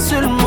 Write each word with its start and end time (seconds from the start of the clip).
sur 0.00 0.39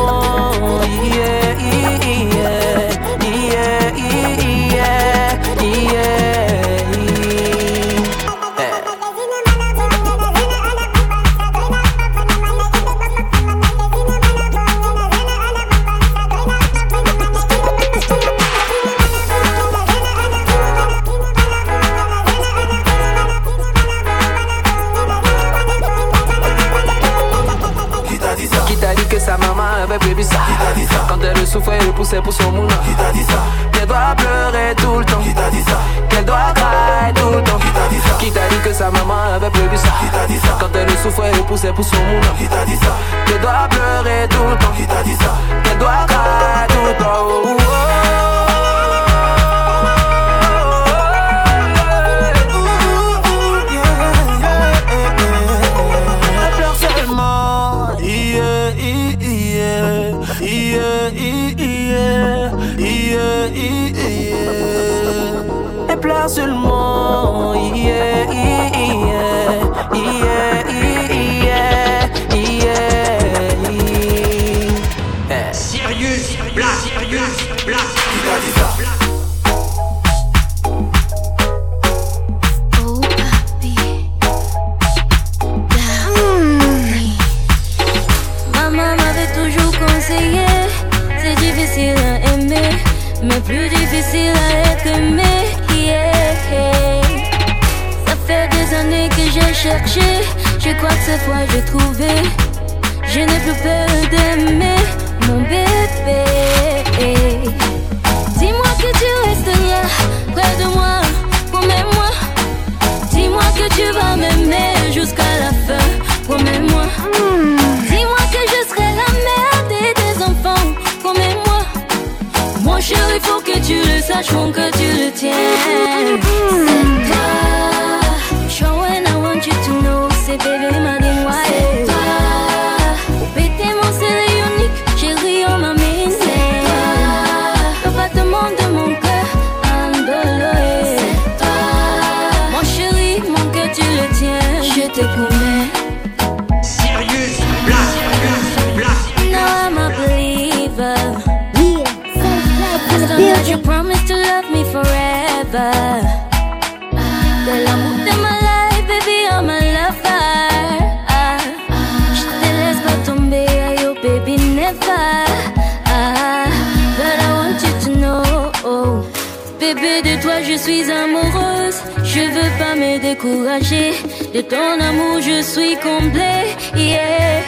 De 173.14 174.40
ton 174.40 174.80
amour, 174.80 175.20
je 175.20 175.40
suis 175.40 175.76
comblée. 175.76 176.46
Yeah. 176.74 177.42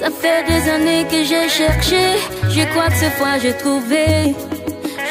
Ça 0.00 0.10
fait 0.10 0.44
des 0.46 0.70
années 0.70 1.04
que 1.10 1.24
j'ai 1.24 1.48
cherché. 1.48 2.16
Je 2.48 2.62
crois 2.70 2.86
que 2.86 2.94
cette 2.94 3.14
fois 3.14 3.38
j'ai 3.42 3.52
trouvé. 3.54 4.34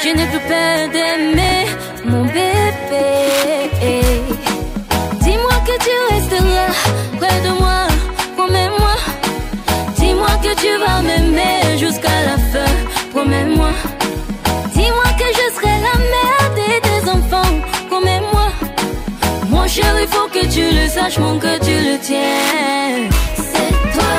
Je 0.02 0.10
n'ai 0.10 0.26
plus 0.28 0.40
peur 0.48 0.90
d'aimer 0.94 1.66
mon 2.06 2.24
bébé. 2.24 3.10
Dis-moi 5.22 5.58
que 5.68 5.76
tu 5.84 5.94
resteras 6.14 6.72
près 7.20 7.42
de 7.42 7.52
moi. 7.60 7.88
Promets-moi. 8.38 8.96
Dis-moi 9.98 10.34
que 10.42 10.56
tu 10.62 10.72
vas 10.84 11.02
m'aimer 11.02 11.78
jusqu'à 11.78 12.18
la 12.30 12.38
fin. 12.52 12.74
Promets-moi. 13.12 13.72
Dis-moi 14.74 15.10
que 15.20 15.28
je 15.38 15.46
serai 15.56 15.76
la 15.88 15.96
mère 16.14 16.48
de 16.60 16.68
tes 16.88 17.10
enfants. 17.10 17.35
Chérie, 19.76 20.04
il 20.04 20.08
faut 20.08 20.30
que 20.30 20.46
tu 20.48 20.74
le 20.74 20.88
saches, 20.88 21.20
mon 21.20 21.38
que 21.38 21.60
tu 21.60 21.76
le 21.88 22.00
tiennes. 22.00 23.10
C'est 23.36 23.74
toi. 23.94 24.16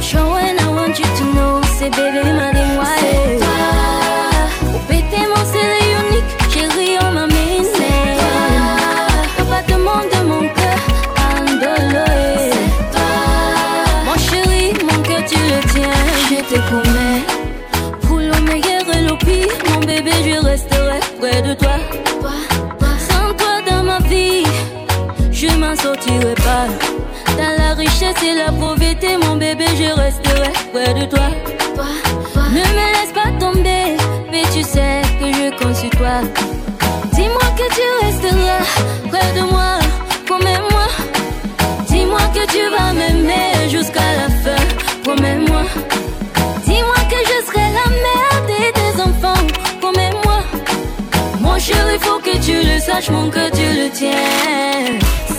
Showing, 0.00 0.56
I 0.58 0.66
want 0.76 0.98
you 0.98 1.04
to 1.18 1.24
know, 1.34 1.60
c'est 1.78 1.90
bébé, 1.90 2.22
ma 2.32 2.50
C'est 2.96 3.36
toi. 3.36 3.58
Oh, 4.64 4.78
pété, 4.88 5.20
mon 5.28 5.44
c'est 5.52 5.80
unique, 6.00 6.32
chérie, 6.50 6.96
on 7.02 7.12
m'a 7.12 7.26
mis. 7.26 7.66
C'est 7.74 8.16
toi. 9.36 9.58
Pas 9.68 9.76
monde 9.76 10.08
de 10.10 10.20
mon 10.30 10.40
cœur, 10.56 10.80
andoloé. 11.36 12.50
C'est 12.50 12.92
toi. 12.92 13.10
Mon 14.06 14.16
chéri, 14.26 14.72
mon 14.88 15.02
que 15.02 15.18
tu 15.28 15.38
le 15.52 15.60
tiens, 15.70 16.00
je 16.30 16.40
te 16.50 16.58
promets. 16.68 17.24
Pour 18.06 18.16
le 18.16 18.40
meilleur 18.48 18.84
et 18.96 19.02
le 19.02 19.18
pire, 19.18 19.54
mon 19.68 19.80
bébé, 19.80 20.12
je 20.24 20.46
resterai 20.46 21.00
près 21.20 21.42
de 21.42 21.52
toi. 21.52 21.59
je 29.66 30.00
resterai 30.00 30.52
près 30.72 30.94
de 30.94 31.06
toi. 31.06 31.28
Ne 32.52 32.60
me 32.60 32.86
laisse 32.94 33.12
pas 33.14 33.30
tomber, 33.38 33.96
mais 34.30 34.42
tu 34.52 34.62
sais 34.62 35.02
que 35.18 35.26
je 35.26 35.50
compte 35.58 35.76
sur 35.76 35.90
toi. 35.90 36.20
Dis-moi 37.12 37.46
que 37.58 37.66
tu 37.74 37.86
resteras 38.04 38.64
près 39.10 39.32
de 39.38 39.42
moi, 39.50 39.78
promets-moi. 40.26 40.86
Dis-moi 41.88 42.20
que 42.34 42.46
tu 42.52 42.62
vas 42.74 42.92
m'aimer 42.92 43.68
jusqu'à 43.68 44.08
la 44.20 44.28
fin, 44.42 44.64
promets-moi. 45.04 45.62
Dis-moi 46.66 47.00
que 47.10 47.18
je 47.30 47.46
serai 47.46 47.66
la 47.80 47.88
mère 48.04 48.38
de 48.50 48.60
tes 48.78 49.02
enfants, 49.02 49.46
promets-moi. 49.80 50.40
Mon 51.40 51.58
chéri, 51.58 51.98
faut 52.00 52.18
que 52.18 52.36
tu 52.44 52.66
le 52.66 52.78
saches, 52.80 53.10
mon 53.10 53.30
que 53.30 53.50
tu 53.50 53.66
le 53.78 53.90
tiens. 53.90 55.29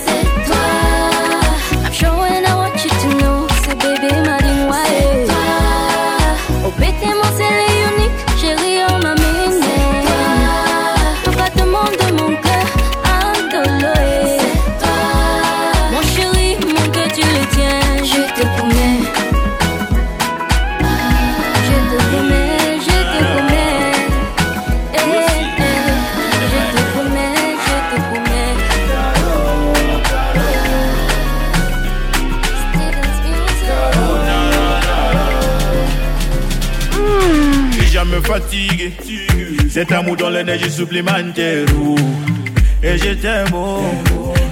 Cet 39.82 39.94
amour 39.94 40.16
dans 40.16 40.30
l'énergie 40.30 40.70
supplémentaire. 40.70 41.66
Et 42.84 43.00
je 43.00 43.14
t'aime, 43.16 43.48
oh. 43.52 43.82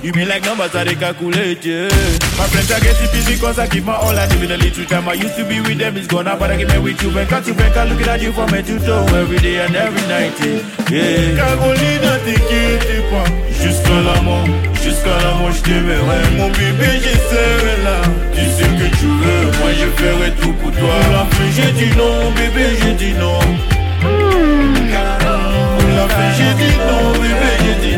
You 0.01 0.11
mean 0.15 0.27
like 0.27 0.43
numbers 0.43 0.73
are 0.73 0.83
they 0.83 0.95
calculate, 0.95 1.63
yeah. 1.63 1.87
My 2.35 2.47
friends 2.49 2.71
are 2.71 2.79
getting 2.79 3.11
busy 3.13 3.37
cause 3.37 3.59
I 3.59 3.67
give 3.67 3.85
my 3.85 3.93
all 3.93 4.17
I 4.17 4.25
live 4.25 4.41
in 4.41 4.51
a 4.51 4.57
little 4.57 4.85
time 4.85 5.07
I 5.07 5.13
used 5.13 5.37
to 5.37 5.45
be 5.45 5.61
with 5.61 5.77
them, 5.77 5.97
it's 5.97 6.07
gone 6.07 6.25
now, 6.25 6.35
but 6.35 6.49
I 6.49 6.57
give 6.57 6.69
me 6.69 6.79
with 6.79 7.03
you. 7.03 7.11
When 7.13 7.27
cut 7.27 7.45
to 7.45 7.53
back, 7.53 7.77
I 7.77 7.83
looking 7.83 8.07
at 8.07 8.19
you 8.23 8.31
from 8.31 8.49
head 8.49 8.65
to 8.65 8.79
toe 8.79 9.05
every 9.21 9.37
day 9.37 9.59
and 9.61 9.75
every 9.75 10.01
night, 10.09 10.33
yeah. 10.41 10.97
yeah. 10.97 11.37
Caroline, 11.37 12.09
t'inquiète 12.25 13.05
pas. 13.11 13.29
Jusqu'à 13.61 14.01
la 14.01 14.21
mort, 14.23 14.47
jusqu'à 14.81 15.13
la 15.13 15.31
mort, 15.37 15.51
je 15.51 15.61
t'aimerai. 15.61 16.21
Mon 16.37 16.49
bébé, 16.49 16.89
je 17.05 17.13
serai 17.29 17.75
là. 17.85 18.01
Tu 18.33 18.45
sais 18.57 18.71
que 18.81 18.97
tu 18.97 19.05
veux, 19.05 19.45
moi 19.61 19.69
je 19.77 20.01
ferai 20.01 20.31
tout 20.41 20.53
pour 20.53 20.71
toi. 20.71 20.95
La 21.13 21.27
j'ai 21.53 21.71
dit 21.73 21.95
non, 21.95 22.31
bébé, 22.31 22.65
j'ai 22.81 22.93
dit 22.93 23.13
non. 23.13 23.78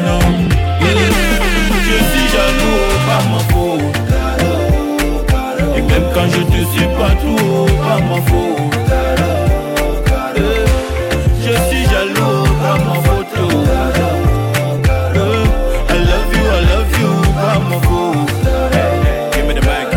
Non. 0.06 0.20
Je 1.88 1.98
suis 2.10 2.28
jaloux, 2.34 2.84
pas 3.06 3.24
faute. 3.52 3.96
Et 5.78 5.82
même 5.82 6.08
quand 6.14 6.28
je 6.30 6.42
te 6.42 6.60
suis 6.72 6.90
pas 6.98 7.14
trop, 7.22 7.66
pas 7.68 8.00
faute. 8.28 8.76
Je 11.46 11.54
suis 11.70 11.84
jaloux, 11.90 12.44
pas 12.62 12.78
faute. 13.04 13.36
I 15.90 15.92
love 16.10 16.32
you, 16.34 16.42
I 16.42 16.44
love 16.72 16.94
you, 17.00 17.12
pas 17.36 17.60
faute. 17.84 18.32
Give 19.34 19.46
me 19.46 19.54
the 19.54 19.62
mic. 19.62 19.90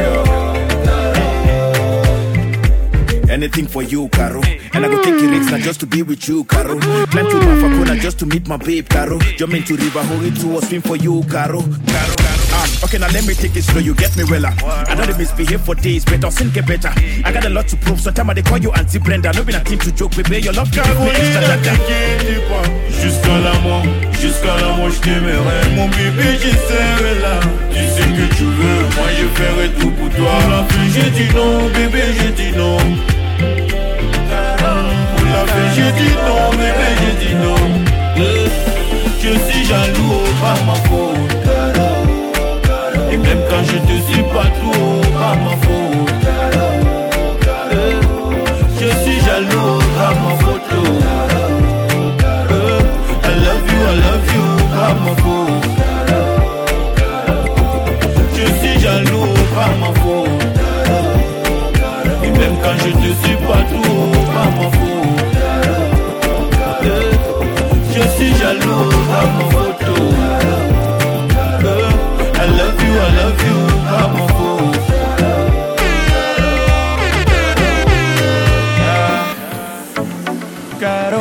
Anything 3.30 3.66
for 3.66 3.82
you, 3.82 4.08
Caro. 4.08 4.40
And 4.74 4.84
I 4.84 4.88
go 4.88 5.00
take 5.02 5.22
a 5.22 5.28
risk 5.28 5.50
not 5.52 5.60
just 5.60 5.78
to 5.80 5.86
be 5.86 6.02
with 6.02 6.26
you, 6.26 6.42
Caro. 6.44 6.78
Climb 6.80 7.26
to 7.30 7.36
Mafakona 7.46 8.00
just 8.00 8.18
to 8.18 8.26
meet 8.26 8.48
my 8.48 8.56
babe, 8.56 8.88
Caro. 8.88 9.18
Jump 9.38 9.54
into 9.54 9.76
river, 9.76 10.02
hurry 10.02 10.32
to 10.32 10.54
or 10.54 10.62
swim 10.62 10.82
for 10.82 10.96
you, 10.96 11.22
Caro. 11.30 11.60
Caro, 11.62 12.14
Caro. 12.18 12.34
Um, 12.54 12.70
okay, 12.82 12.98
now 12.98 13.08
let 13.08 13.24
me 13.24 13.34
take 13.34 13.54
it 13.54 13.62
slow, 13.62 13.80
you 13.80 13.94
get 13.94 14.16
me 14.16 14.24
well. 14.24 14.46
I 14.46 14.94
know 14.94 15.06
they 15.06 15.16
misbehave 15.16 15.60
for 15.60 15.76
days, 15.76 16.04
but 16.04 16.24
I'll 16.24 16.30
soon 16.32 16.50
get 16.50 16.66
better. 16.66 16.90
I 17.24 17.30
got 17.32 17.44
a 17.44 17.50
lot 17.50 17.68
to 17.68 17.76
prove, 17.76 18.00
sometimes 18.00 18.34
they 18.34 18.42
call 18.42 18.58
you 18.58 18.72
Auntie 18.72 18.98
Brenda. 18.98 19.32
No 19.32 19.44
been 19.44 19.54
a 19.54 19.62
team 19.62 19.78
to 19.78 19.92
joke, 19.92 20.16
baby, 20.16 20.40
your 20.40 20.52
love 20.52 20.70
can 20.72 20.82
me. 20.98 21.10
Jusqu'à 23.00 23.38
la 23.38 23.58
mort, 23.60 23.84
jusqu'à 24.20 24.56
la 24.56 24.76
mort, 24.76 24.90
je 24.90 25.00
t'aimerai. 25.00 25.74
Mon 25.76 25.88
bébé, 25.88 26.38
je 26.42 26.50
serai 26.50 27.20
là. 27.20 27.38
Tu 27.70 27.78
sais 27.94 28.08
que 28.10 28.34
tu 28.34 28.44
veux, 28.44 28.82
moi 28.96 29.06
je 29.18 29.26
ferai 29.38 29.68
tout 29.78 29.90
pour 29.90 30.08
toi. 30.10 30.38
La 30.50 30.64
fin, 30.64 30.84
j'ai 30.94 31.10
dit 31.10 31.34
non, 31.34 31.68
bébé, 31.68 32.02
j'ai 32.18 32.32
dit 32.32 32.56
non. 32.56 32.78
Fin, 35.46 35.66
j'ai 35.74 35.90
dit 35.92 36.14
non, 36.26 36.50
bébé, 36.50 36.88
j'ai 37.00 37.14
dit 37.26 37.34
non. 37.34 37.62
Je 39.22 39.32
suis 39.48 39.64
jaloux, 39.66 40.20
pas 40.40 40.58
ma 40.66 40.74
faute. 40.86 41.32
Et 43.10 43.16
même 43.16 43.42
quand 43.48 43.64
je 43.64 43.78
te 43.78 43.96
suis 44.06 44.22
pas 44.24 44.48
trop, 44.58 45.00
pas 45.18 45.34
ma 45.44 45.54
faute. 45.64 46.12
Je 48.80 48.88
suis 49.02 49.18
jaloux, 49.24 49.78
pas 49.96 50.14
ma 50.22 50.32
faute. 50.44 50.62
I 53.26 53.32
love 53.44 53.66
you, 53.72 53.80
I 53.80 53.94
love 54.04 54.28
you, 54.34 54.46
pas 54.74 54.92
ma 55.04 55.12
faute. 55.22 55.66
Je 58.36 58.46
suis 58.60 58.76
jaloux, 58.80 59.32
pas 59.54 59.72
ma 59.80 59.90
faute. 60.00 60.42
Et 62.22 62.30
même 62.30 62.56
quand 62.62 62.76
je 62.84 62.90
te 62.90 63.10
suis 63.24 63.36
pas 63.36 63.62
trop, 63.72 64.04
pas 64.34 64.48
ma 64.58 64.68
faute. 64.70 65.23
Suis 68.24 68.34
jaloux, 68.36 68.90
ma 69.10 69.22
faute. 69.50 69.84
Euh, 71.64 71.90
I 72.34 72.46
love 72.58 72.80
you, 72.84 72.92
I 72.94 73.10
love 73.18 73.40
you, 73.46 73.58
pas 73.88 74.06
ma 74.08 74.22
faute. 74.34 74.80
Caro. 80.80 81.20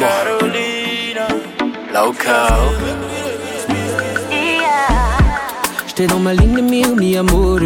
Carolina. 0.00 1.26
J'étais 5.86 6.06
dans 6.06 6.18
ma 6.18 6.32
ligne 6.34 6.56
de 6.56 6.60
mire, 6.60 6.94
mi 6.96 7.16
amore. 7.16 7.58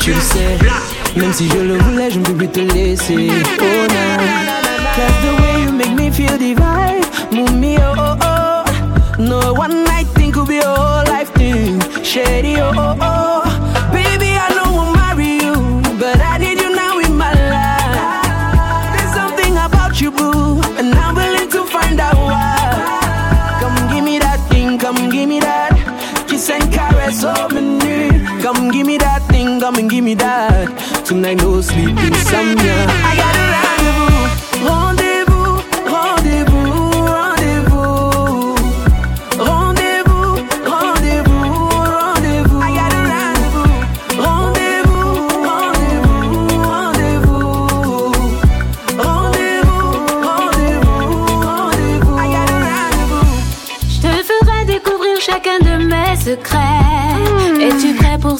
Tu 0.00 0.12
le 0.12 0.20
sais, 0.20 0.58
même 1.16 1.32
si 1.32 1.48
je 1.48 1.58
le 1.58 1.78
voulais, 1.78 2.10
je 2.10 2.18
ne 2.18 2.24
peux 2.24 2.34
plus 2.34 2.48
te 2.48 2.60
laisser. 2.60 3.30
Oh 3.60 3.64
non, 3.88 4.63
cause 4.96 5.18
the 5.24 5.32
way 5.42 5.62
you 5.64 5.72
make 5.72 5.94
me 5.96 6.10
feel 6.10 6.36
divine. 6.38 7.02
Mummy, 7.32 7.76
oh 7.78 7.94
oh 7.96 8.16
oh. 8.20 9.16
No 9.18 9.52
one 9.54 9.84
night 9.84 10.06
thing 10.16 10.32
could 10.32 10.48
be 10.48 10.58
a 10.58 10.64
whole 10.66 11.04
life 11.12 11.30
thing. 11.34 11.80
Shady, 12.02 12.56
oh 12.56 12.72
oh 12.76 12.96
oh. 13.00 13.42
Baby, 13.92 14.30
I 14.44 14.48
know 14.56 14.70
I'll 14.82 14.92
marry 14.94 15.32
you, 15.44 15.54
but 15.98 16.18
I 16.20 16.38
need 16.38 16.58
you 16.60 16.74
now 16.74 16.98
in 16.98 17.16
my 17.16 17.32
life. 17.54 18.94
There's 18.94 19.14
something 19.14 19.54
about 19.56 20.00
you, 20.00 20.10
boo, 20.10 20.60
and 20.78 20.94
I'm 20.94 21.14
willing 21.14 21.50
to 21.50 21.64
find 21.66 21.98
out 22.00 22.16
why. 22.16 23.58
Come 23.60 23.76
give 23.94 24.04
me 24.04 24.18
that 24.18 24.40
thing, 24.50 24.78
come 24.78 25.10
give 25.10 25.28
me 25.28 25.40
that. 25.40 25.72
Kiss 26.28 26.50
and 26.50 26.72
caress 26.72 27.24
oh, 27.24 27.30
all 27.34 27.48
me. 27.50 28.10
Come 28.42 28.70
give 28.70 28.86
me 28.86 28.98
that 28.98 29.22
thing, 29.28 29.60
come 29.60 29.76
and 29.76 29.88
give 29.90 30.04
me 30.04 30.14
that. 30.14 30.68
Tonight 31.06 31.38
no 31.38 31.60
sleep 31.60 31.96
insomnia. 31.98 33.03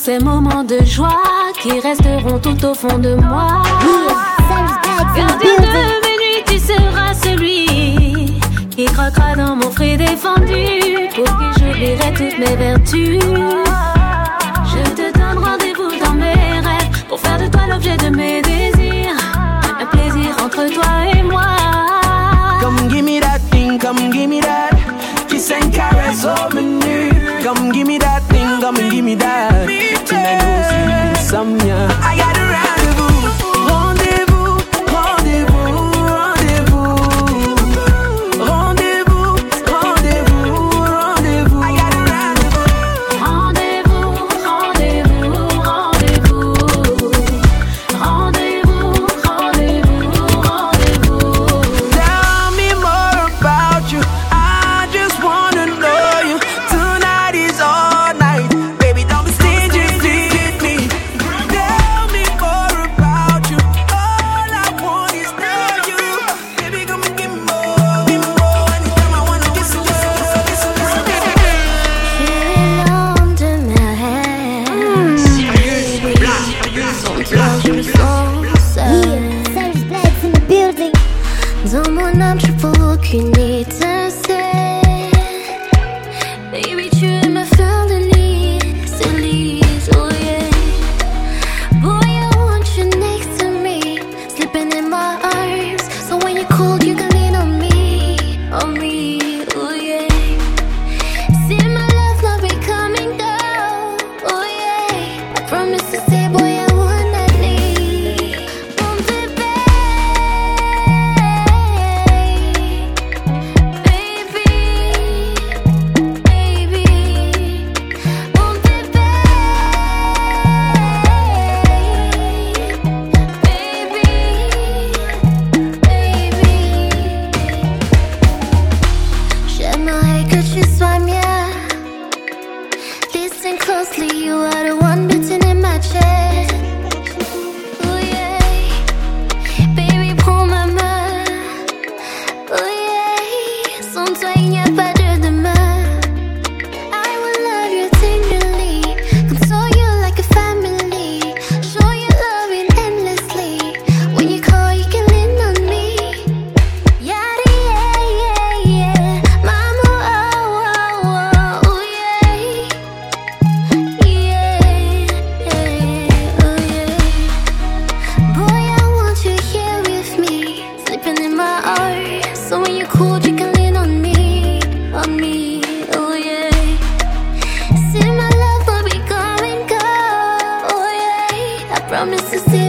Ces 0.05 0.19
moments 0.19 0.65
de 0.65 0.85
joie 0.85 1.23
qui 1.63 1.81
resteront 1.81 2.39
tout 2.39 2.63
au 2.67 2.75
fond 2.75 2.99
de 2.99 3.15
moi? 3.15 3.63
Gardien 5.17 5.27
de 5.39 6.03
mes 6.05 6.17
nuits, 6.21 6.45
tu 6.47 6.59
seras 6.59 7.15
celui 7.15 8.39
qui 8.69 8.85
croquera 8.85 9.35
dans 9.35 9.57
mon 9.57 9.71
fruit 9.71 9.97
défendu 9.97 11.09
pour 11.15 11.25
que 11.25 11.59
j'oublierai 11.59 12.13
toutes 12.13 12.39
mes 12.39 12.55
vertus. 12.55 13.19
Je 14.73 14.83
te 14.91 15.19
donne 15.19 15.43
rendez-vous 15.43 15.93
dans 16.05 16.13
mes 16.13 16.61
rêves 16.69 17.05
pour 17.09 17.19
faire 17.19 17.39
de 17.39 17.47
toi 17.47 17.63
l'objet 17.71 17.97
de 17.97 18.11
mes 18.15 18.43
désirs. 18.43 19.17
Un 19.81 19.87
plaisir 19.87 20.37
entre 20.45 20.71
toi 20.75 20.91
et 21.15 21.23
moi. 21.23 21.47
Come 22.61 22.91
give 22.91 23.05
me 23.05 23.21
that 23.21 23.39
thing, 23.51 23.79
come 23.79 24.13
give 24.13 24.29
me 24.29 24.43
that. 24.43 24.75
All 26.25 26.49
come 28.65 28.79
and 28.79 28.91
give 28.91 29.05
me 29.05 29.15
that. 29.15 29.69
Tonight 30.09 30.39
no 30.41 30.49
sleep 30.71 31.19
insomnia. 31.21 31.87
I 32.01 32.17
got 32.17 32.44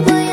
me 0.01 0.24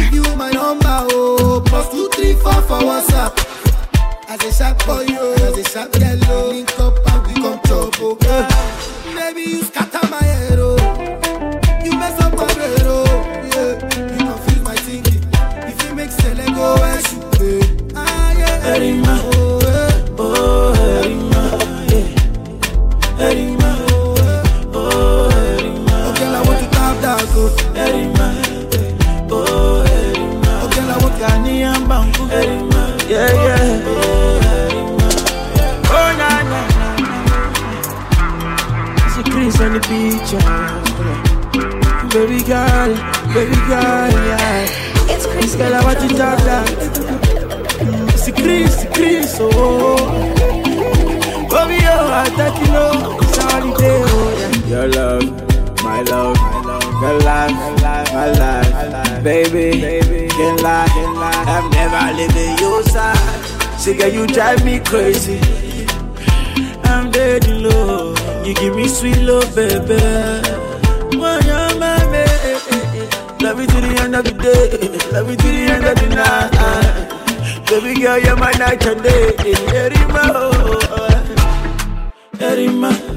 give 0.00 0.12
you 0.14 0.36
my 0.36 0.50
number, 0.50 0.96
oh. 1.12 1.62
Plus 1.66 1.90
two, 1.90 2.08
three, 2.14 2.34
four 2.34 2.60
for 2.62 2.80
WhatsApp. 2.88 3.32
As 4.28 4.42
a 4.44 4.52
sharp 4.52 4.80
for 4.82 5.02
you, 5.02 5.16
oh. 5.18 5.46
as 5.46 5.58
a 5.58 5.64
sharp 5.68 5.94
yellow. 5.96 6.20
Oh. 6.28 6.48
Link 6.50 6.80
up 6.80 6.96
and 7.12 7.26
we 7.26 7.34
come 7.34 7.60
top, 7.60 7.94
oh. 8.00 8.16
Yeah. 8.22 9.14
Maybe 9.14 9.42
you 9.42 9.62
scatter 9.62 10.06
my 10.08 10.22
head, 10.22 10.58
oh. 10.58 10.76
You 11.84 11.92
mess 11.98 12.20
up 12.20 12.34
my 12.34 12.50
head, 12.52 12.82
oh. 12.84 13.04
Yeah. 13.52 13.72
You 14.12 14.18
confuse 14.18 14.62
my 14.62 14.76
thinking. 14.76 15.22
If 15.68 15.76
you 15.84 15.94
make 15.94 16.10
Selego, 16.10 16.78
I 16.78 17.02
should 17.02 17.26
pay. 17.38 17.92
Ah, 17.94 18.32
yeah. 18.38 18.74
Erima. 18.74 19.29
job. 40.30 40.86
Baby 42.12 42.42
girl, 42.44 42.90
baby 43.34 43.58
girl, 43.66 44.10
yeah. 44.30 44.66
It's 45.12 45.26
Chris. 45.26 45.56
Girl, 45.56 45.74
I 45.74 45.82
want 45.84 46.00
you 46.02 46.08
to 46.08 46.24
have 46.24 46.44
that. 46.44 46.66
See 48.16 48.32
Chris, 48.32 48.86
Chris, 48.94 49.38
oh. 49.40 49.96
Baby, 51.50 51.78
oh, 51.90 52.22
I 52.22 52.26
thought 52.36 52.54
you 52.60 52.68
know 52.72 53.18
it's 53.22 53.36
holiday, 53.38 54.02
oh, 54.06 54.30
yeah. 54.38 54.70
Your 54.70 54.86
love, 54.88 55.26
my 55.82 56.02
love, 56.02 56.36
your 57.02 57.18
life, 57.20 57.58
my 58.12 58.30
life, 58.30 59.24
baby, 59.24 59.80
baby. 59.80 60.28
Can't 60.28 60.62
lie, 60.62 60.86
can't 60.88 61.14
lie. 61.16 61.44
I'm 61.54 61.70
never 61.70 62.16
leaving 62.16 62.58
your 62.58 62.82
side. 62.84 63.80
See, 63.80 63.94
girl, 63.96 64.08
you 64.12 64.26
drive 64.28 64.64
me 64.64 64.78
crazy. 64.80 65.40
I'm 66.84 67.10
dead 67.10 67.44
in 67.46 67.62
love. 67.64 67.99
You 68.50 68.56
give 68.56 68.74
me 68.74 68.88
sweet 68.88 69.16
love, 69.18 69.54
baby. 69.54 69.94
When 71.16 71.40
you're 71.46 71.78
my 71.78 72.02
Love 73.40 73.60
you 73.60 73.66
to 73.68 73.80
the 73.80 73.96
end 74.00 74.16
of 74.16 74.24
the 74.24 74.32
day. 74.32 75.12
Love 75.12 75.30
you 75.30 75.36
to 75.36 75.46
the 75.46 75.70
end 75.70 75.84
of 75.84 75.94
the 75.94 76.08
night. 76.16 76.50
Baby 77.70 78.00
girl, 78.00 78.18
you're 78.18 78.34
my 78.34 78.50
night 78.58 78.84
and 78.84 79.02
day. 79.04 79.36
Erima, 79.72 80.32
oh, 80.34 80.80
Erima. 82.40 83.09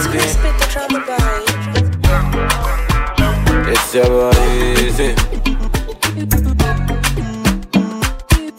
it's 0.00 0.08
been. 0.08 0.50
It's 3.72 3.94
ever 3.94 4.30
easy. 4.80 5.14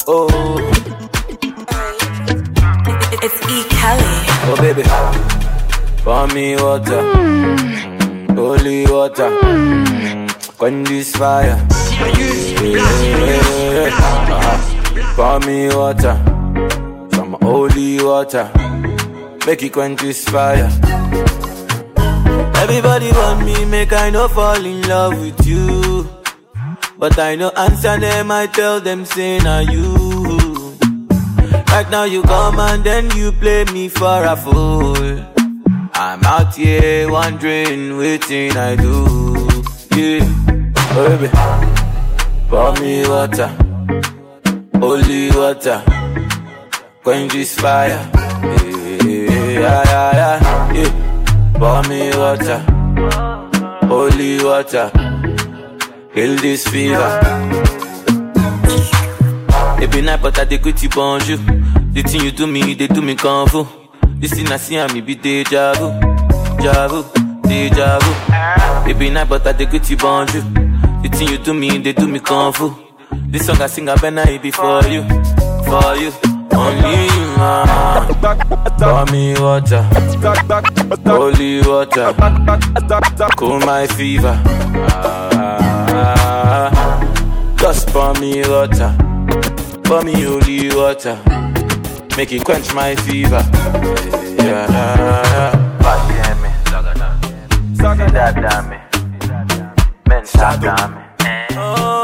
Oh, 0.08 0.28
it's 3.24 3.40
E. 3.50 3.64
Kelly. 3.70 4.14
Oh, 4.44 4.56
baby, 4.60 4.84
pour 6.04 6.28
me 6.28 6.56
water, 6.56 7.02
mm. 7.02 8.36
holy 8.36 8.86
water, 8.86 9.30
mm. 9.30 10.58
quench 10.58 10.88
this 10.90 11.16
fire. 11.16 11.58
Pour 15.16 15.40
me 15.42 15.68
water, 15.70 16.16
some 17.14 17.38
holy 17.42 18.04
water, 18.04 18.52
make 19.46 19.64
it 19.64 19.72
quench 19.74 20.02
this 20.02 20.26
fire. 20.26 21.01
Everybody 22.64 23.12
want 23.12 23.46
me, 23.46 23.66
make 23.66 23.92
I 23.92 24.10
no 24.12 24.28
fall 24.28 24.64
in 24.64 24.82
love 24.88 25.20
with 25.20 25.46
you. 25.48 26.08
But 26.98 27.18
I 27.18 27.36
no 27.36 27.50
answer 27.50 27.98
them, 27.98 28.30
I 28.32 28.46
tell 28.48 28.80
them, 28.80 29.04
say, 29.06 29.40
now 29.40 29.60
you. 29.60 29.88
Right 31.74 31.90
now 31.90 32.04
you 32.04 32.22
come 32.22 32.60
and 32.60 32.84
then 32.84 33.10
you 33.18 33.32
play 33.32 33.64
me 33.66 33.88
for 33.90 34.24
a 34.26 34.36
fool. 34.36 34.96
I'm 35.94 36.24
out 36.24 36.56
here 36.56 37.10
wondering, 37.10 37.98
waiting 37.98 38.52
I 38.56 38.76
do. 38.76 38.96
Yeah, 39.96 40.22
oh, 40.94 41.18
baby, 41.18 41.30
pour 42.50 42.74
me 42.82 43.08
water, 43.08 43.50
holy 44.80 45.32
water, 45.32 45.82
quench 47.04 47.34
this 47.34 47.56
fire. 47.60 48.10
Yeah, 48.14 49.04
Yeah, 49.04 49.84
yeah, 49.92 50.12
yeah, 50.14 50.74
yeah. 50.74 51.11
Pour 51.62 51.82
me 51.90 52.10
water, 52.18 52.60
holy 53.88 54.44
water, 54.44 54.90
kill 56.14 56.36
this 56.38 56.68
fever. 56.68 57.12
Every 59.82 60.02
night, 60.02 60.22
but 60.22 60.40
I 60.40 60.46
dey 60.46 60.58
greet 60.58 60.82
you 60.82 60.90
bonjour. 60.90 61.38
The 61.94 62.02
thing 62.02 62.22
you 62.22 62.32
do 62.32 62.48
me, 62.48 62.74
they 62.74 62.88
do 62.88 63.02
me 63.02 63.16
fu. 63.16 63.68
This 64.20 64.34
thing 64.34 64.48
I 64.52 64.58
see 64.58 64.78
and 64.78 64.92
me 64.94 65.02
be 65.02 65.14
deja 65.16 65.74
vu, 65.76 65.92
deja 66.58 66.88
vu, 66.88 67.04
deja 67.48 68.00
vu. 68.00 68.90
Every 68.90 69.12
night, 69.12 69.30
but 69.30 69.46
I 69.46 69.52
dey 69.54 69.66
greet 69.66 69.88
you 69.90 69.98
bonjour. 69.98 70.42
The 71.04 71.10
thing 71.14 71.28
you 71.30 71.38
do 71.38 71.54
me, 71.54 71.78
they 71.78 71.94
do 71.94 72.08
me 72.08 72.20
fu. 72.20 72.74
This 73.30 73.46
song 73.46 73.62
I 73.62 73.68
sing, 73.68 73.88
I 73.88 73.96
better 73.96 74.28
it 74.32 74.42
be 74.42 74.50
for 74.52 74.82
you, 74.88 75.04
for 75.70 75.96
you, 75.96 76.12
only 76.54 77.06
you. 77.06 77.22
Pour 78.80 79.06
me 79.12 79.34
water, 79.40 79.84
holy 81.06 81.62
water, 81.62 82.14
cool 83.38 83.60
my 83.60 83.88
fever. 83.88 84.40
Ah, 85.94 86.70
just 87.58 87.90
pour 87.92 88.14
me 88.20 88.42
water, 88.48 88.92
pour 89.84 90.04
me 90.04 90.14
holy 90.24 90.70
water, 90.76 91.18
make 92.18 92.32
it 92.32 92.44
quench 92.44 92.74
my 92.74 92.96
fever. 92.96 93.44
Yeah. 94.38 95.52
Dame, 98.42 98.70
men 100.08 100.24
dame, 100.62 100.96
Oh 101.58 102.01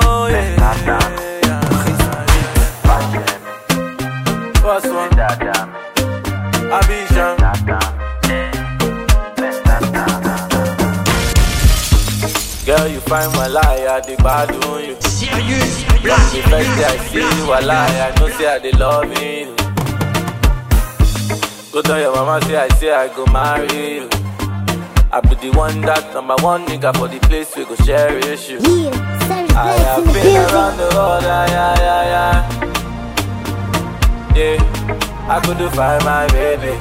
Abidjan. 6.78 7.38
Girl, 12.66 12.88
you 12.88 13.00
find 13.02 13.32
my 13.34 13.48
lie, 13.48 13.88
I 13.90 14.02
dey 14.02 14.16
bad 14.18 14.52
on 14.66 14.84
you. 14.84 14.96
Serious 15.02 15.84
From 15.84 15.96
the 15.96 16.02
Black 16.04 16.20
first 16.52 16.78
day 16.78 16.86
I 16.86 16.98
see 17.08 17.20
you, 17.40 17.52
I 17.52 17.60
lie, 17.62 18.12
I 18.12 18.20
know 18.20 18.30
say 18.30 18.48
I 18.48 18.60
dey 18.60 18.72
love 18.74 19.06
you. 19.24 19.56
Go 21.72 21.82
tell 21.82 22.00
your 22.00 22.14
mama 22.14 22.42
say 22.46 22.58
I 22.58 22.68
say 22.76 22.92
I 22.92 23.08
go 23.16 23.26
marry 23.28 23.96
you. 23.96 24.10
I 25.12 25.22
be 25.22 25.36
the 25.36 25.52
one 25.58 25.80
that 25.82 26.14
number 26.14 26.36
one 26.44 26.66
nigga 26.68 26.96
for 26.98 27.08
the 27.08 27.20
place 27.28 27.56
we 27.56 27.64
go 27.66 27.76
cherish 27.78 28.50
you. 28.50 28.60
Yeah, 28.60 28.92
I 29.56 29.72
have 29.88 30.06
been 30.14 30.36
around 30.52 30.78
the 30.78 30.90
world, 30.94 31.24
yeah, 31.24 31.48
yeah, 31.48 31.76
yeah, 31.80 32.52
yeah. 34.36 34.97
I 35.30 35.40
couldn't 35.44 35.72
find 35.72 36.04
my 36.06 36.26
baby. 36.28 36.74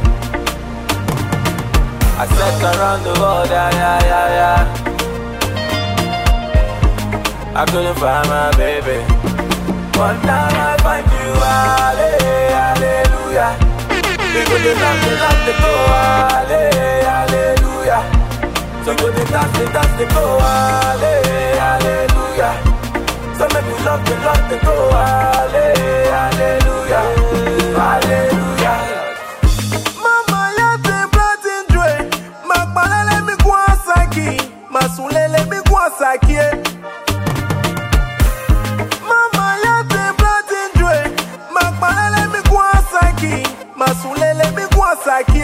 I 2.18 2.24
searched 2.26 2.62
around 2.62 3.02
the 3.04 3.12
world, 3.20 3.48
yeah, 3.50 3.70
yeah, 3.72 3.98
yeah, 4.10 4.28
yeah. 4.38 4.62
I 7.54 7.64
couldn't 7.66 7.96
find 7.96 8.28
my 8.28 8.50
baby. 8.56 8.98
One 9.98 10.18
time 10.22 10.54
I 10.54 10.76
find 10.84 11.06
you, 11.06 11.32
halle- 11.42 12.20
hallelujah. 12.56 13.50
People 14.32 14.58
they 14.64 14.74
dance, 14.78 15.00
they 15.04 15.16
dance, 15.16 15.42
they 15.46 15.56
go, 15.60 15.72
halle- 15.90 17.04
hallelujah. 17.10 18.02
Go 18.86 18.92
they 19.10 19.24
dance, 19.26 19.52
they 19.58 19.66
dance, 19.72 19.94
they 19.98 20.06
go, 20.14 20.24
halle- 20.38 21.58
hallelujah. 21.58 22.75
Some 23.38 23.52
make 23.52 23.66
me 23.66 23.72
love, 23.84 24.02
they 24.06 24.16
love, 24.24 24.48
they 24.48 24.58
go, 24.60 24.74
halle- 24.90 26.08
hallelujah, 26.16 27.04
hallelujah. 27.76 28.78
Mama 30.04 30.40
yate 30.58 30.98
blatin 31.12 31.62
dre 31.68 31.90
Makbalele 32.48 33.16
mi 33.26 33.34
kwa 33.44 33.66
saki 33.86 34.28
Masulele 34.70 35.44
mi 35.50 35.60
kwa 35.68 35.90
saki 35.98 36.32
eh. 36.32 36.52
Mama 39.10 39.44
yate 39.64 40.02
blatin 40.18 40.68
dre 40.76 40.98
Makbalele 41.52 42.22
mi 42.32 42.40
kwa 42.48 42.72
saki 42.90 43.46
Masulele 43.76 44.50
mi 44.56 44.64
kwa 44.76 44.96
saki 45.04 45.40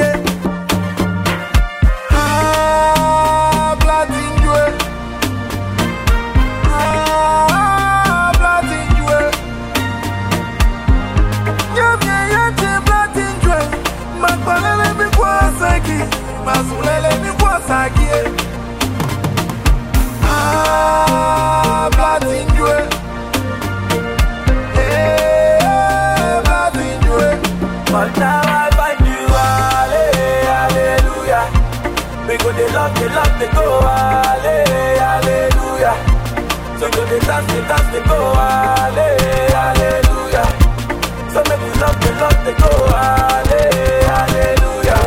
Go 37.32 37.38
they 37.48 37.60
dance, 37.66 37.88
they 37.92 38.02
go, 38.04 38.18
halle- 38.36 39.16
hallelujah. 39.56 40.46
So 41.32 41.40
make 41.48 41.60
me 41.64 41.70
love, 41.80 41.96
they 42.02 42.12
love, 42.20 42.38
they 42.44 42.54
go, 42.60 42.70
halle- 42.92 43.72
hallelujah, 44.12 45.00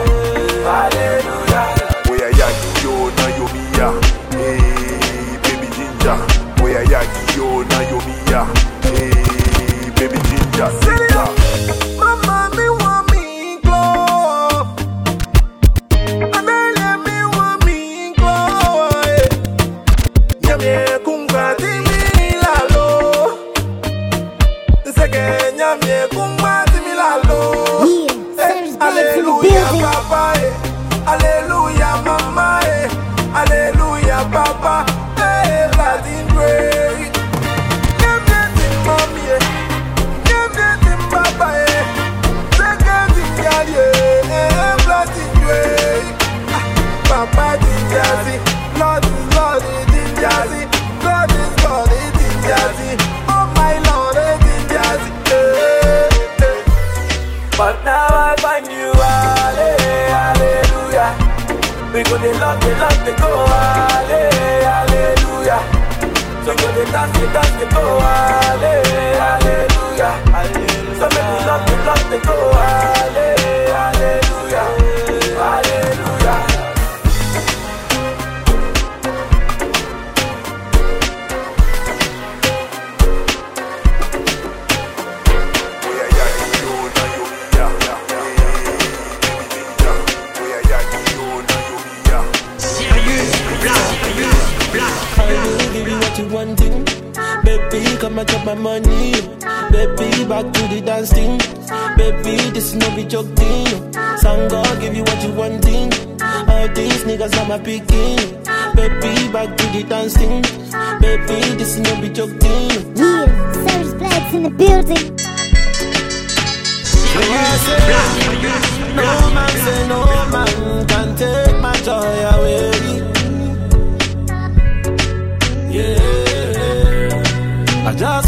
hallelujah. 0.65 1.65
Oya 2.09 2.29
yagi 2.39 2.69
yo 2.83 2.93
na 3.17 3.25
yo 3.37 3.45
miya, 3.53 3.87
hey 4.33 5.37
baby 5.43 5.67
ginger. 5.75 6.17
Oya 6.63 6.81
yagi 6.93 7.37
yo 7.37 7.47
na 7.69 7.79
yo 7.91 7.99
miya, 8.07 8.41
hey 8.83 9.91
baby 9.97 10.19
ginger. 10.29 10.69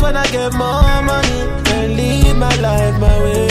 I 0.07 0.13
just 0.13 0.15
wanna 0.15 0.31
get 0.31 0.53
more 0.53 1.01
money 1.03 1.39
and 1.73 1.97
live 1.97 2.37
my 2.37 2.55
life 2.61 2.99
my 2.99 3.23
way. 3.23 3.47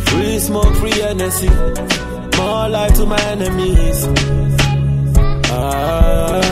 Free 0.00 0.38
smoke, 0.38 0.74
free 0.76 1.02
energy, 1.02 1.48
more 2.36 2.68
life 2.68 2.92
to 2.96 3.06
my 3.06 3.20
enemies. 3.22 4.06
Ah. 5.50 6.42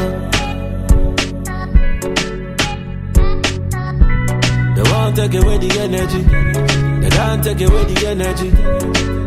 They 4.74 4.82
won't 4.90 5.16
take 5.16 5.34
away 5.34 5.58
the 5.58 5.78
energy. 5.80 6.22
They 7.02 7.10
can't 7.10 7.44
take 7.44 7.60
away 7.60 7.84
the 7.84 8.06
energy. 8.08 9.23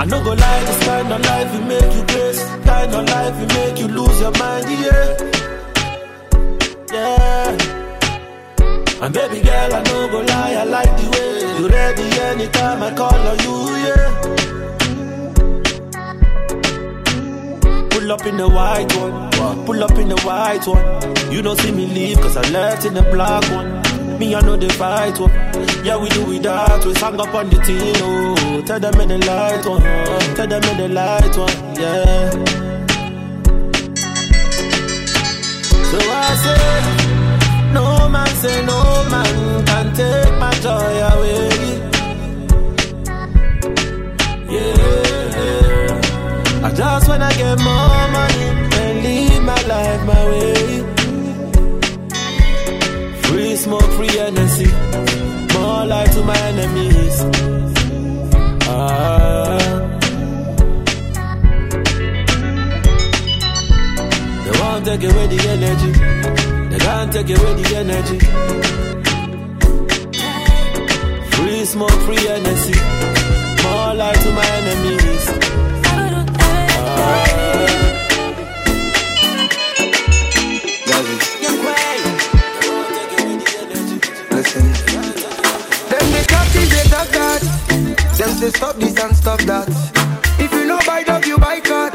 I 0.00 0.04
no 0.04 0.22
go 0.22 0.30
lie, 0.32 0.60
this 0.64 0.84
kind 0.86 1.12
of 1.12 1.20
life 1.24 1.52
will 1.52 1.62
make 1.62 1.92
you 1.96 2.04
grace. 2.06 2.40
Kind 2.64 2.94
of 2.94 3.04
life 3.08 3.36
will 3.38 3.48
make 3.58 3.78
you 3.80 3.88
lose 3.88 4.20
your 4.20 4.30
mind, 4.38 4.66
yeah. 4.70 5.16
Yeah. 6.92 7.56
And 9.02 9.12
baby 9.14 9.40
girl, 9.42 9.74
I 9.74 9.82
no 9.82 10.08
go 10.08 10.20
lie, 10.20 10.54
I 10.54 10.64
like 10.64 10.96
the 11.00 11.06
way 11.10 11.58
you 11.58 11.68
ready 11.68 12.06
anytime 12.30 12.82
I 12.82 12.94
call 12.94 13.26
on 13.30 13.38
you, 13.44 13.56
yeah. 13.86 14.08
Pull 17.90 18.12
up 18.12 18.24
in 18.24 18.36
the 18.36 18.48
white 18.48 18.92
one, 18.96 19.30
pull 19.66 19.82
up 19.82 19.98
in 19.98 20.08
the 20.10 20.20
white 20.22 20.66
one. 20.66 21.32
You 21.32 21.42
don't 21.42 21.58
see 21.58 21.72
me 21.72 21.86
leave, 21.86 22.18
cause 22.20 22.36
I 22.36 22.48
left 22.50 22.84
in 22.84 22.94
the 22.94 23.02
black 23.02 23.42
one. 23.50 23.87
Me, 24.18 24.34
I 24.34 24.40
know 24.40 24.56
the 24.56 24.68
fight 24.70 25.18
one. 25.20 25.30
Yeah, 25.84 25.96
we 25.96 26.08
do 26.08 26.32
it 26.32 26.42
that 26.42 26.84
way. 26.84 26.94
Hang 26.94 27.20
up 27.20 27.34
on 27.34 27.48
the 27.50 27.56
team, 27.62 27.94
oh. 28.02 28.62
Tell 28.66 28.80
them 28.80 29.00
in 29.00 29.08
the 29.08 29.18
light 29.18 29.64
one, 29.64 29.80
tell 30.34 30.46
them 30.46 30.62
in 30.64 30.76
the 30.76 30.88
light 30.88 31.36
one, 31.36 31.76
yeah. 31.80 32.30
So 35.90 35.98
I 35.98 36.34
say, 36.42 37.72
no 37.72 38.08
man 38.08 38.26
say 38.42 38.66
no 38.66 38.78
man 39.08 39.64
can 39.66 39.94
take 39.94 40.34
my 40.38 40.52
joy 40.64 40.98
away. 41.12 41.48
Yeah, 44.50 46.00
I 46.64 46.72
just 46.74 47.08
wanna 47.08 47.30
get 47.38 47.58
more 47.60 48.08
money 48.16 48.44
and 48.82 49.02
live 49.04 49.42
my 49.44 49.62
life 49.62 50.02
my 50.04 50.24
way. 50.26 50.97
Free 53.58 53.64
smoke, 53.64 53.90
free 53.96 54.18
energy, 54.20 54.70
more 55.52 55.84
life 55.84 56.12
to 56.12 56.22
my 56.22 56.38
enemies. 56.50 57.24
Ah. 58.68 59.58
They 64.44 64.52
won't 64.60 64.84
take 64.84 65.02
away 65.02 65.26
the 65.26 65.40
energy. 65.54 65.92
They 66.70 66.78
can't 66.78 67.12
take 67.12 67.30
away 67.36 67.54
the 67.60 67.76
energy. 67.82 68.18
Free 71.32 71.64
smoke, 71.64 72.00
free 72.06 72.28
energy. 72.28 72.78
More 73.64 73.94
light 73.94 74.20
to 74.20 74.30
my 74.38 74.46
enemies. 74.60 75.24
Ah. 76.86 77.87
That. 87.40 88.16
Them 88.18 88.30
say 88.30 88.50
stop 88.50 88.76
this 88.76 88.98
and 88.98 89.16
stop 89.16 89.40
that. 89.40 89.68
If 90.38 90.52
you 90.52 90.66
know 90.66 90.78
buy 90.86 91.02
dog, 91.02 91.26
you 91.26 91.38
buy 91.38 91.60
cat. 91.60 91.94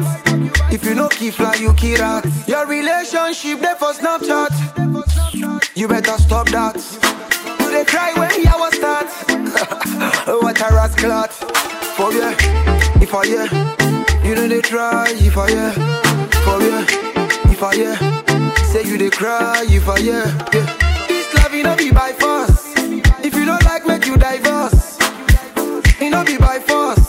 If 0.71 0.83
you 0.85 0.95
know 0.95 1.09
key 1.09 1.31
fly, 1.31 1.55
you 1.55 1.73
key 1.73 1.95
rat. 1.95 2.25
Your 2.47 2.65
relationship 2.67 3.59
there 3.59 3.75
for 3.75 3.93
Snapchat. 3.93 4.51
You 5.75 5.87
better 5.87 6.17
stop 6.17 6.47
that. 6.49 6.75
You 7.59 7.71
they 7.71 7.85
cry 7.85 8.13
when 8.15 8.29
the 8.29 8.51
was 8.57 8.75
start. 8.75 9.07
what 10.41 10.61
a 10.61 10.73
rascal. 10.73 11.27
For 11.95 12.11
yeah, 12.11 12.35
if 13.01 13.13
I 13.13 13.23
yeah, 13.23 14.25
you 14.25 14.35
know 14.35 14.47
they 14.47 14.61
try. 14.61 15.05
If 15.09 15.37
I 15.37 15.49
yeah, 15.49 15.71
for 16.43 16.61
yeah, 16.61 16.85
if 17.51 17.61
I 17.61 17.73
yeah, 17.73 18.63
say 18.65 18.83
you 18.83 18.97
they 18.97 19.09
cry. 19.09 19.65
If 19.67 19.87
I 19.87 19.97
yeah, 19.97 20.47
yeah. 20.53 21.07
This 21.07 21.33
love 21.35 21.53
you 21.53 21.63
know 21.63 21.75
be 21.75 21.91
by 21.91 22.13
force. 22.13 22.73
If 23.23 23.35
you 23.35 23.45
don't 23.45 23.63
like, 23.63 23.85
make 23.85 24.05
you 24.05 24.17
divorce. 24.17 24.52
Be 26.25 26.37
by 26.37 26.57
force. 26.59 27.02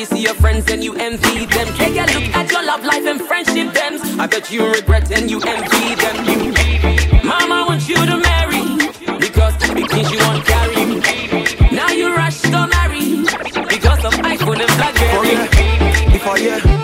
You 0.00 0.06
see 0.06 0.22
your 0.22 0.34
friends 0.34 0.70
and 0.70 0.82
you 0.82 0.94
envy 0.94 1.44
them. 1.44 1.66
Take 1.76 1.96
a 1.96 2.06
look 2.14 2.34
at 2.34 2.50
your 2.50 2.64
love 2.64 2.82
life 2.84 3.04
and 3.04 3.20
friendship 3.20 3.74
them. 3.74 4.00
I 4.18 4.26
bet 4.26 4.50
you 4.50 4.66
regret 4.66 5.10
and 5.12 5.30
you 5.30 5.40
envy 5.42 5.94
them. 5.94 6.16
You, 6.24 7.22
Mama 7.22 7.66
wants 7.68 7.86
you 7.86 7.96
to 7.96 8.16
marry 8.16 8.62
because 9.18 9.54
because 9.74 10.08
she 10.08 10.16
won't 10.16 10.46
carry. 10.46 10.86
Now 11.70 11.90
you 11.90 12.16
rush 12.16 12.40
to 12.40 12.66
marry 12.66 13.24
because 13.68 14.02
of 14.06 14.14
iPhone 14.24 14.60
and 14.64 14.72
BlackBerry. 14.78 15.36
If 16.06 16.12
before 16.12 16.38
yeah, 16.38 16.79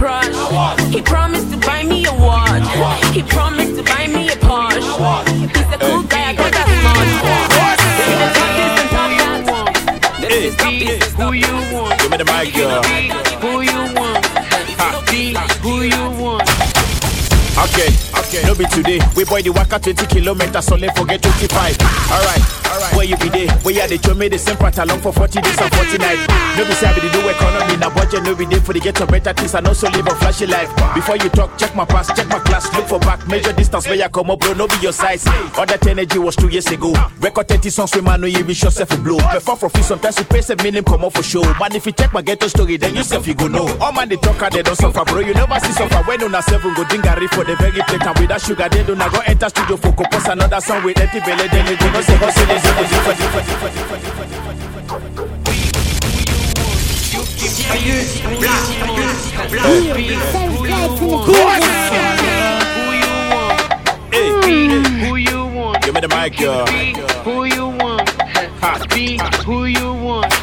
crush. 0.00 0.32
He 0.94 1.02
promised 1.02 1.50
to 1.52 1.58
buy 1.58 1.84
me 1.84 2.06
a 2.06 2.12
watch. 2.14 2.64
He 3.14 3.22
promised 3.22 3.76
to 3.76 3.82
buy 3.82 4.06
me 4.06 4.28
a 4.28 4.36
Porsche. 4.46 4.80
He's 5.54 5.70
a 5.76 5.78
cool 5.84 6.02
guy, 6.04 6.30
I 6.30 6.36
thought 6.36 6.52
that's 6.56 6.76
much. 6.88 7.10
Say 7.98 8.12
the 8.20 8.28
top 8.38 8.50
this 8.56 8.74
and 8.80 8.90
top 8.96 9.10
that. 9.20 10.20
This 10.22 10.32
is 10.44 10.56
top 10.56 10.72
this 10.72 11.04
Who 11.20 11.32
you 11.44 11.54
want? 11.74 12.00
Give 12.00 12.10
me 12.10 12.16
the 12.16 12.24
mic, 12.32 12.54
girl. 12.54 12.82
Who 13.44 13.60
you 13.60 13.80
want? 13.98 14.24
Be 15.10 15.36
who 15.60 15.82
you 15.82 16.04
want. 16.22 16.48
Okay, 17.60 17.92
okay. 18.30 18.46
No 18.46 18.54
be 18.54 18.64
today. 18.66 19.00
We 19.16 19.24
boy 19.24 19.42
the 19.42 19.50
waka 19.50 19.78
20 19.78 20.06
kilometers, 20.06 20.64
so 20.64 20.76
let's 20.76 20.98
forget 20.98 21.22
25. 21.22 21.50
Alright, 22.10 22.42
alright. 22.70 22.94
Where 22.94 23.04
you 23.04 23.16
be 23.18 23.28
there? 23.28 23.50
Where 23.66 23.74
We 23.74 23.80
had 23.80 23.90
the 23.90 23.98
show 23.98 24.14
me 24.14 24.28
the 24.28 24.38
same 24.38 24.56
part 24.56 24.78
along 24.78 25.00
for 25.00 25.12
40 25.12 25.40
days 25.40 25.58
and 25.58 25.70
40 25.74 25.98
nights. 25.98 26.26
No 26.56 26.64
be 26.66 26.74
say 26.78 26.86
I 26.86 26.94
the 26.94 27.10
do 27.10 27.20
economy, 27.28 27.76
na 27.76 27.90
budget 27.90 28.22
no 28.22 28.34
be 28.34 28.46
day 28.46 28.60
for 28.60 28.72
the 28.72 28.80
get 28.80 29.00
of 29.00 29.08
better 29.08 29.32
things 29.32 29.54
and 29.54 29.66
also 29.66 29.90
live 29.90 30.06
a 30.06 30.14
flashy 30.16 30.46
life. 30.46 30.70
Before 30.94 31.16
you 31.16 31.28
talk, 31.30 31.58
check 31.58 31.74
my 31.74 31.84
past, 31.84 32.14
check 32.16 32.28
my 32.28 32.38
class, 32.40 32.72
look 32.74 32.86
for 32.86 32.98
back, 33.00 33.26
measure 33.26 33.52
distance 33.52 33.86
where 33.86 33.96
you 33.96 34.08
come 34.08 34.30
up, 34.30 34.40
bro, 34.40 34.54
no 34.54 34.66
be 34.68 34.76
your 34.80 34.92
size. 34.92 35.26
All 35.58 35.66
that 35.66 35.86
energy 35.86 36.18
was 36.18 36.36
two 36.36 36.48
years 36.48 36.66
ago. 36.66 36.94
Record 37.18 37.48
30 37.48 37.70
songs 37.70 37.94
with 37.94 38.04
man, 38.04 38.20
no 38.20 38.26
even 38.26 38.54
shot 38.54 38.72
self 38.72 38.92
a 38.92 38.96
blow. 38.96 39.18
Before 39.32 39.56
for 39.56 39.68
free, 39.68 39.82
sometimes 39.82 40.18
you 40.18 40.24
pay 40.24 40.40
some 40.42 40.58
minimum 40.62 40.84
come 40.84 41.04
up 41.04 41.12
for 41.12 41.22
show. 41.22 41.42
Man, 41.58 41.74
if 41.74 41.86
you 41.86 41.92
check 41.92 42.12
my 42.12 42.22
ghetto 42.22 42.48
story, 42.48 42.76
then 42.76 42.94
you 42.94 43.02
self 43.02 43.26
you 43.26 43.34
go 43.34 43.48
know. 43.48 43.66
All 43.80 43.92
man 43.92 44.08
they 44.08 44.16
talk 44.16 44.38
they 44.50 44.62
don't 44.62 44.76
suffer, 44.76 45.04
bro. 45.04 45.20
You 45.20 45.34
never 45.34 45.58
see 45.60 45.72
suffer 45.72 46.02
when 46.04 46.22
una 46.22 46.42
seven 46.42 46.74
go 46.74 46.84
dingari 46.84 47.28
for 47.28 47.44
the 47.44 47.56
very 47.56 47.80
plate 47.82 48.06
without 48.20 48.40
sugar, 48.40 48.68
they 48.68 48.84
do 48.84 48.94
not 48.94 49.10
go 49.12 49.20
enter 49.26 49.48
studio 49.48 49.76
for 49.76 49.92
compose 49.92 50.26
another 50.26 50.60
song 50.60 50.84
with 50.84 50.98
empty 51.00 51.20
belly, 51.20 51.48
then 51.48 51.66
they 51.66 51.76
go 51.76 51.90
no 51.90 52.00
say 52.02 52.16
hustle 52.16 52.50
is 52.54 52.62
different, 52.62 52.90
different, 52.90 53.18
different, 53.18 53.46
different, 53.48 53.74
different, 53.74 54.30
different. 55.16 55.40
Sérieux, 57.70 58.04
building. 59.50 60.18
Hey, 64.10 65.08
Who 65.08 65.16
you 65.16 65.44
want? 65.46 65.82
give 65.82 65.94
me 65.94 66.00
the 66.00 66.08
mic, 66.08 66.38
yo. 66.40 66.64
Who 67.24 67.44
you 67.44 67.66
want? 67.68 68.10
Be 68.94 69.18
who 69.44 69.64
you 69.66 69.92
want. 69.94 70.39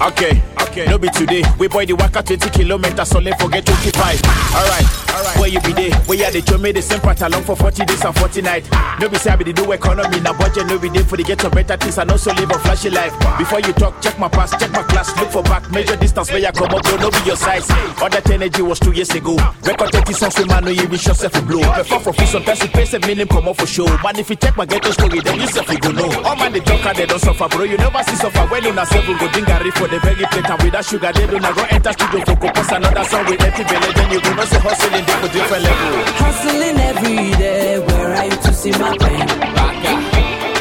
Okay, 0.00 0.40
okay. 0.62 0.86
No 0.86 0.96
be 0.96 1.10
today. 1.10 1.44
We 1.58 1.68
boy 1.68 1.84
the 1.84 1.92
waka 1.92 2.22
20 2.22 2.48
kilometers, 2.50 3.08
so 3.08 3.18
let 3.18 3.38
forget 3.38 3.66
25. 3.66 4.22
Alright, 4.56 4.86
alright. 5.12 5.36
Where 5.36 5.48
you 5.48 5.60
be 5.60 5.72
there? 5.76 5.92
Where 6.08 6.16
you 6.16 6.30
the 6.32 6.40
show 6.40 6.56
me 6.56 6.72
the 6.72 6.80
same 6.80 7.00
part 7.00 7.20
along 7.20 7.44
for 7.44 7.54
40 7.54 7.84
days 7.84 8.02
and 8.02 8.16
40 8.16 8.40
nights. 8.40 8.70
No 8.98 9.10
be 9.10 9.18
say 9.18 9.30
I 9.30 9.36
be 9.36 9.44
the 9.44 9.52
do 9.52 9.70
economy, 9.72 10.20
na 10.20 10.32
budget 10.32 10.66
no 10.68 10.78
be 10.78 10.88
there 10.88 11.04
for 11.04 11.18
the 11.18 11.22
get 11.22 11.44
of 11.44 11.52
better 11.52 11.76
things 11.76 11.98
and 11.98 12.10
also 12.10 12.32
live 12.32 12.48
a 12.50 12.58
flashy 12.60 12.88
life. 12.88 13.12
Before 13.36 13.60
you 13.60 13.74
talk, 13.76 14.00
check 14.00 14.18
my 14.18 14.28
past, 14.28 14.58
check 14.58 14.72
my 14.72 14.82
class, 14.88 15.12
look 15.20 15.28
for 15.28 15.42
back, 15.42 15.70
measure 15.70 15.96
distance 15.96 16.30
where 16.32 16.40
you 16.40 16.52
come 16.52 16.72
up, 16.72 16.82
bro, 16.82 16.96
no 16.96 17.10
be 17.10 17.20
your 17.28 17.36
size. 17.36 17.68
All 18.00 18.08
that 18.08 18.24
energy 18.30 18.62
was 18.62 18.80
two 18.80 18.92
years 18.92 19.10
ago. 19.10 19.36
Record 19.68 19.92
30 19.92 20.12
songs 20.14 20.38
with 20.38 20.48
man, 20.48 20.64
no 20.64 20.70
you 20.70 20.88
be 20.88 20.96
shot 20.96 21.16
self 21.16 21.36
a 21.36 21.42
blow. 21.44 21.60
Before 21.76 22.00
for 22.00 22.12
free, 22.14 22.24
sometimes 22.24 22.62
you 22.62 22.72
pay 22.72 22.86
some 22.86 23.02
minimum 23.02 23.28
come 23.28 23.48
up 23.48 23.56
for 23.60 23.66
show. 23.66 23.84
Man, 24.00 24.16
if 24.16 24.30
you 24.30 24.36
check 24.36 24.56
my 24.56 24.64
ghetto 24.64 24.92
story, 24.92 25.20
then 25.20 25.38
you 25.38 25.46
self 25.46 25.68
you 25.68 25.78
go 25.78 25.92
know. 25.92 26.08
All 26.24 26.36
man 26.36 26.52
they 26.56 26.60
talk 26.64 26.80
they 26.96 27.04
don't 27.04 27.20
suffer, 27.20 27.48
bro. 27.52 27.64
You 27.68 27.76
never 27.76 28.02
see 28.08 28.16
suffer 28.16 28.48
when 28.48 28.64
you 28.64 28.72
na 28.72 28.84
seven 28.84 29.18
go 29.18 29.28
dingari 29.28 29.70
for 29.76 29.89
the 29.90 29.98
very 30.00 30.24
plate 30.30 30.50
and 30.50 30.62
without 30.62 30.84
sugar, 30.84 31.12
they 31.12 31.26
do 31.26 31.38
not 31.40 31.54
go 31.56 31.64
enter 31.70 31.92
studio 31.92 32.20
for 32.24 32.36
compose 32.36 32.70
another 32.70 33.04
song 33.04 33.24
with 33.26 33.42
empty 33.42 33.64
belly, 33.64 33.90
then 33.94 34.10
you 34.12 34.20
go 34.22 34.30
no 34.34 34.44
say 34.44 34.58
hustling 34.62 35.04
they 35.04 35.16
for 35.20 35.30
different 35.34 35.62
level. 35.64 35.90
Hustling 36.22 36.78
every 36.90 37.30
day, 37.42 37.78
where 37.80 38.14
are 38.14 38.24
you 38.24 38.36
to 38.46 38.52
see 38.54 38.70
my 38.78 38.96
pain? 39.02 39.26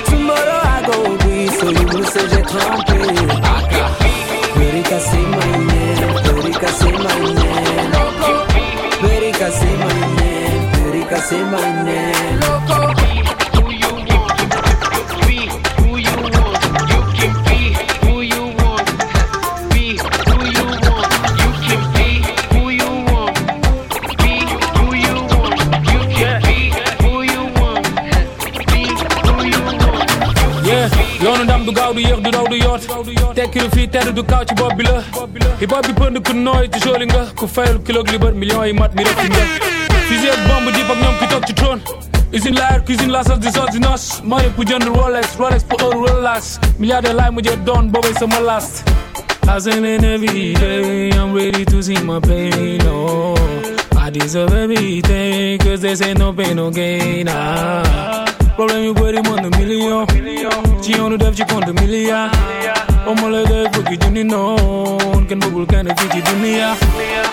Tomorrow 0.09 0.59
I 0.73 0.77
go 0.89 1.17
breathe, 1.21 1.53
so 1.61 1.69
you 1.69 1.85
will 1.93 2.05
say 2.13 2.25
j'ai 2.31 2.43
trempé. 2.51 2.99
Perica 4.57 4.99
say 4.99 5.25
my 5.37 5.51
name, 5.69 6.13
Perica 6.25 6.69
say 6.79 6.91
my 7.05 7.19
name. 7.37 7.91
Perica 9.01 9.47
say 9.59 9.75
my 9.77 9.97
name, 10.17 10.63
Perica 10.73 11.17
say 11.21 11.43
my 11.43 11.83
name. 11.85 11.98
Bi 34.13 34.83
la. 34.83 35.01
Hip 35.59 35.71
hop 35.71 35.87
bi 35.87 35.93
pënd 35.93 36.21
ku 36.25 36.33
nooy 36.33 36.69
ci 36.73 36.79
jooli 36.83 37.05
nga. 37.05 37.25
Ku 37.35 37.47
fayal 37.47 37.79
kilo 37.83 38.01
li 38.03 38.17
bër 38.17 38.33
millions 38.33 38.65
yi 38.67 38.73
mat 38.73 38.93
mi 38.95 39.03
rek 39.03 39.17
nga. 39.29 39.43
Fusil 40.07 40.31
ak 40.33 40.41
bombe 40.47 40.71
di 40.73 40.81
ak 40.81 40.97
ñoom 41.01 41.15
ki 41.19 41.27
toog 41.27 41.45
ci 41.47 41.53
trône. 41.53 41.81
Usine 42.33 42.55
la 42.55 42.67
air 42.73 42.83
cuisine 42.85 43.11
la 43.11 43.23
sauce 43.23 43.39
di 43.39 43.51
sauce 43.51 43.71
di 43.71 43.79
nos 43.79 44.21
money 44.23 44.49
pour 44.55 44.63
jënd 44.65 44.83
Rolex 44.85 45.35
Rolex 45.39 46.59
milliardaire 46.79 47.15
laay 47.15 47.31
mujjee 47.31 47.57
doon 47.65 47.89
boobay 47.89 48.13
sama 48.19 48.39
last. 48.39 48.83
Hustling 49.47 50.03
every 50.03 50.53
day, 50.53 51.09
I'm 51.11 51.33
ready 51.33 51.65
to 51.65 51.81
see 51.81 51.97
my 52.03 52.19
pain, 52.19 52.81
oh 52.85 53.33
I 53.97 54.11
deserve 54.11 54.53
everything, 54.53 55.57
cause 55.57 55.81
they 55.81 55.95
say 55.95 56.13
no 56.13 56.31
pain, 56.31 56.55
no 56.55 56.69
gain, 56.69 57.27
ah. 57.29 58.25
Problème 58.55 58.83
yu 58.83 58.93
bëri 58.93 59.21
mën 59.25 59.41
na 59.41 59.57
million. 59.57 60.05
Ci 60.81 60.91
yoonu 60.91 61.17
def 61.17 61.33
ci 61.35 61.43
compte 61.45 61.73
milliard. 61.81 62.29
Omo 62.31 62.65
la 62.65 62.88
def 63.05 63.71
fukki 63.75 63.97
junni 64.01 64.23
noon 64.23 65.25
kenn 65.27 65.39
bëggul 65.39 65.65
kenn 65.65 65.87
fii 65.97 66.09
ci 66.13 66.21
dunia 66.21 66.75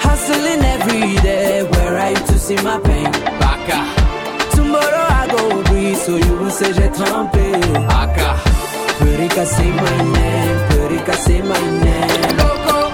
Hustling 0.02 0.62
every 0.64 1.16
day, 1.22 1.62
where 1.70 1.98
are 1.98 2.10
you 2.10 2.26
to 2.26 2.38
see 2.38 2.56
my 2.62 2.78
pain? 2.80 3.10
Baka. 3.40 3.78
Tomorrow 4.54 5.06
I 5.20 5.26
go 5.30 5.62
breathe, 5.64 5.96
so 5.96 6.16
you 6.16 6.34
will 6.38 6.50
say 6.50 6.72
j'ai 6.72 6.88
trempé. 6.90 7.46
Aka. 7.88 8.30
Perica 8.98 9.44
say 9.46 9.70
my 9.70 9.96
name, 10.14 10.58
Perica 10.70 11.14
say 11.14 11.42
my 11.42 11.60
name. 11.84 12.36
Loco. 12.38 12.90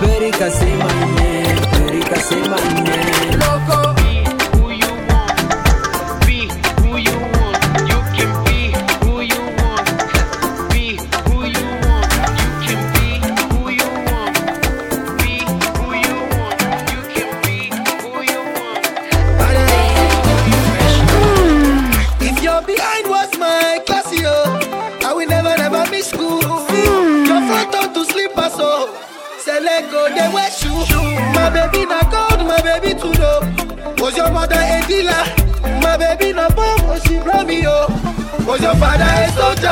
Perica 0.00 0.50
say 0.50 0.76
my 0.76 1.04
name, 1.18 1.56
Perica 1.72 2.18
say 2.28 2.40
my 2.48 2.64
name. 2.84 3.40
Loco. 3.40 3.99
So 28.56 28.92
say 29.38 29.60
let 29.60 29.90
go, 29.90 30.08
they 30.14 30.28
wear 30.34 30.50
shoe. 30.50 30.70
My 31.34 31.50
baby 31.50 31.86
na 31.86 32.02
gold, 32.10 32.46
my 32.46 32.60
baby 32.62 32.98
too 32.98 33.12
low. 33.20 33.40
Was 33.98 34.16
your 34.16 34.30
mother 34.30 34.56
a 34.56 34.82
dealer? 34.86 35.24
My 35.82 35.96
baby 35.96 36.32
na 36.32 36.48
bomb, 36.50 36.86
was 36.88 37.02
she 37.04 37.18
blow 37.20 37.44
me, 37.44 37.62
yo. 37.62 37.86
Was 38.46 38.60
your 38.62 38.74
father 38.76 39.04
a 39.04 39.28
soldier? 39.32 39.69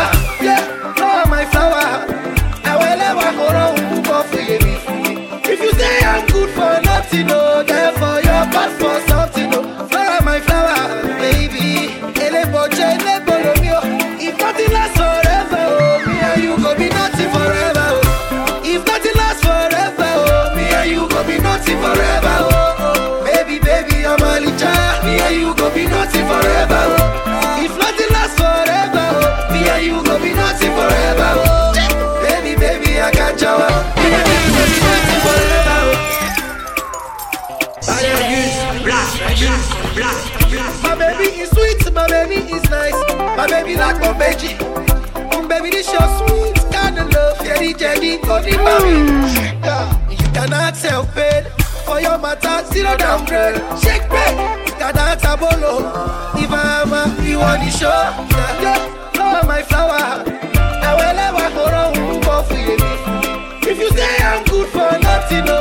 Veggie. 44.28 44.56
Mm, 45.32 45.48
baby, 45.48 45.70
this 45.70 45.90
your 45.92 46.08
sweet 46.18 46.56
kind 46.72 46.98
of 46.98 47.10
love. 47.12 47.38
Jelly, 47.44 47.74
jelly, 47.74 48.18
honey, 48.22 48.56
mommy. 48.56 48.96
Yeah, 49.64 50.10
you 50.10 50.28
cannot 50.36 50.76
help 50.76 51.16
it. 51.16 51.46
For 51.86 52.00
your 52.00 52.18
matter, 52.18 52.64
zero 52.72 52.96
downgrade. 52.96 53.56
Shake 53.82 54.06
back, 54.10 54.34
you 54.66 54.74
cannot 54.74 55.18
abolo. 55.30 55.72
If 56.42 56.50
I'm 56.52 56.92
a, 56.92 57.02
you 57.24 57.40
on 57.40 57.60
the 57.64 57.70
show. 57.70 57.88
Yeah, 57.88 58.62
yeah, 58.64 59.10
flower, 59.12 59.42
my 59.46 59.62
flower. 59.62 60.04
I 60.88 60.90
will 60.98 61.14
never 61.22 61.46
go 61.56 61.64
wrong, 61.72 62.44
for 62.48 62.54
you. 62.54 62.76
If 63.70 63.78
you 63.78 63.90
say 63.96 64.16
I'm 64.28 64.44
good 64.44 64.68
for 64.68 64.92
nothing, 65.00 65.44
no, 65.44 65.58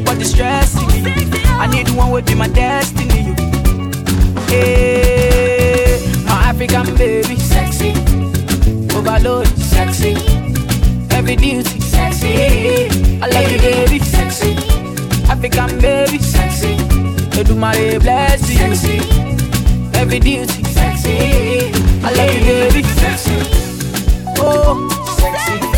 nobody 0.00 0.24
stress 0.24 0.74
me. 0.74 1.14
I 1.58 1.66
need 1.68 1.88
one 1.96 2.10
will 2.10 2.20
be 2.20 2.34
my 2.34 2.48
destiny. 2.48 3.22
Hey, 4.50 5.98
my 6.26 6.38
African 6.50 6.94
baby, 6.96 7.36
sexy, 7.36 7.92
overload, 8.94 9.46
sexy, 9.56 10.14
heavy 11.10 11.36
duty, 11.36 11.80
sexy. 11.80 12.28
Eh, 12.28 12.88
I 13.22 13.26
love 13.34 13.50
you, 13.50 13.58
baby, 13.58 13.98
sexy, 14.00 14.52
African 15.32 15.80
baby, 15.80 16.18
sexy. 16.18 16.76
Edumare 17.38 17.98
bless 17.98 18.50
you, 18.50 18.56
sexy, 18.56 18.98
heavy 19.96 20.20
duty, 20.20 20.62
sexy. 20.78 21.72
I 22.04 22.10
love 22.16 22.34
you, 22.34 22.42
baby, 22.44 22.82
sexy. 23.00 23.38
Oh, 24.38 24.90
sexy, 25.18 25.75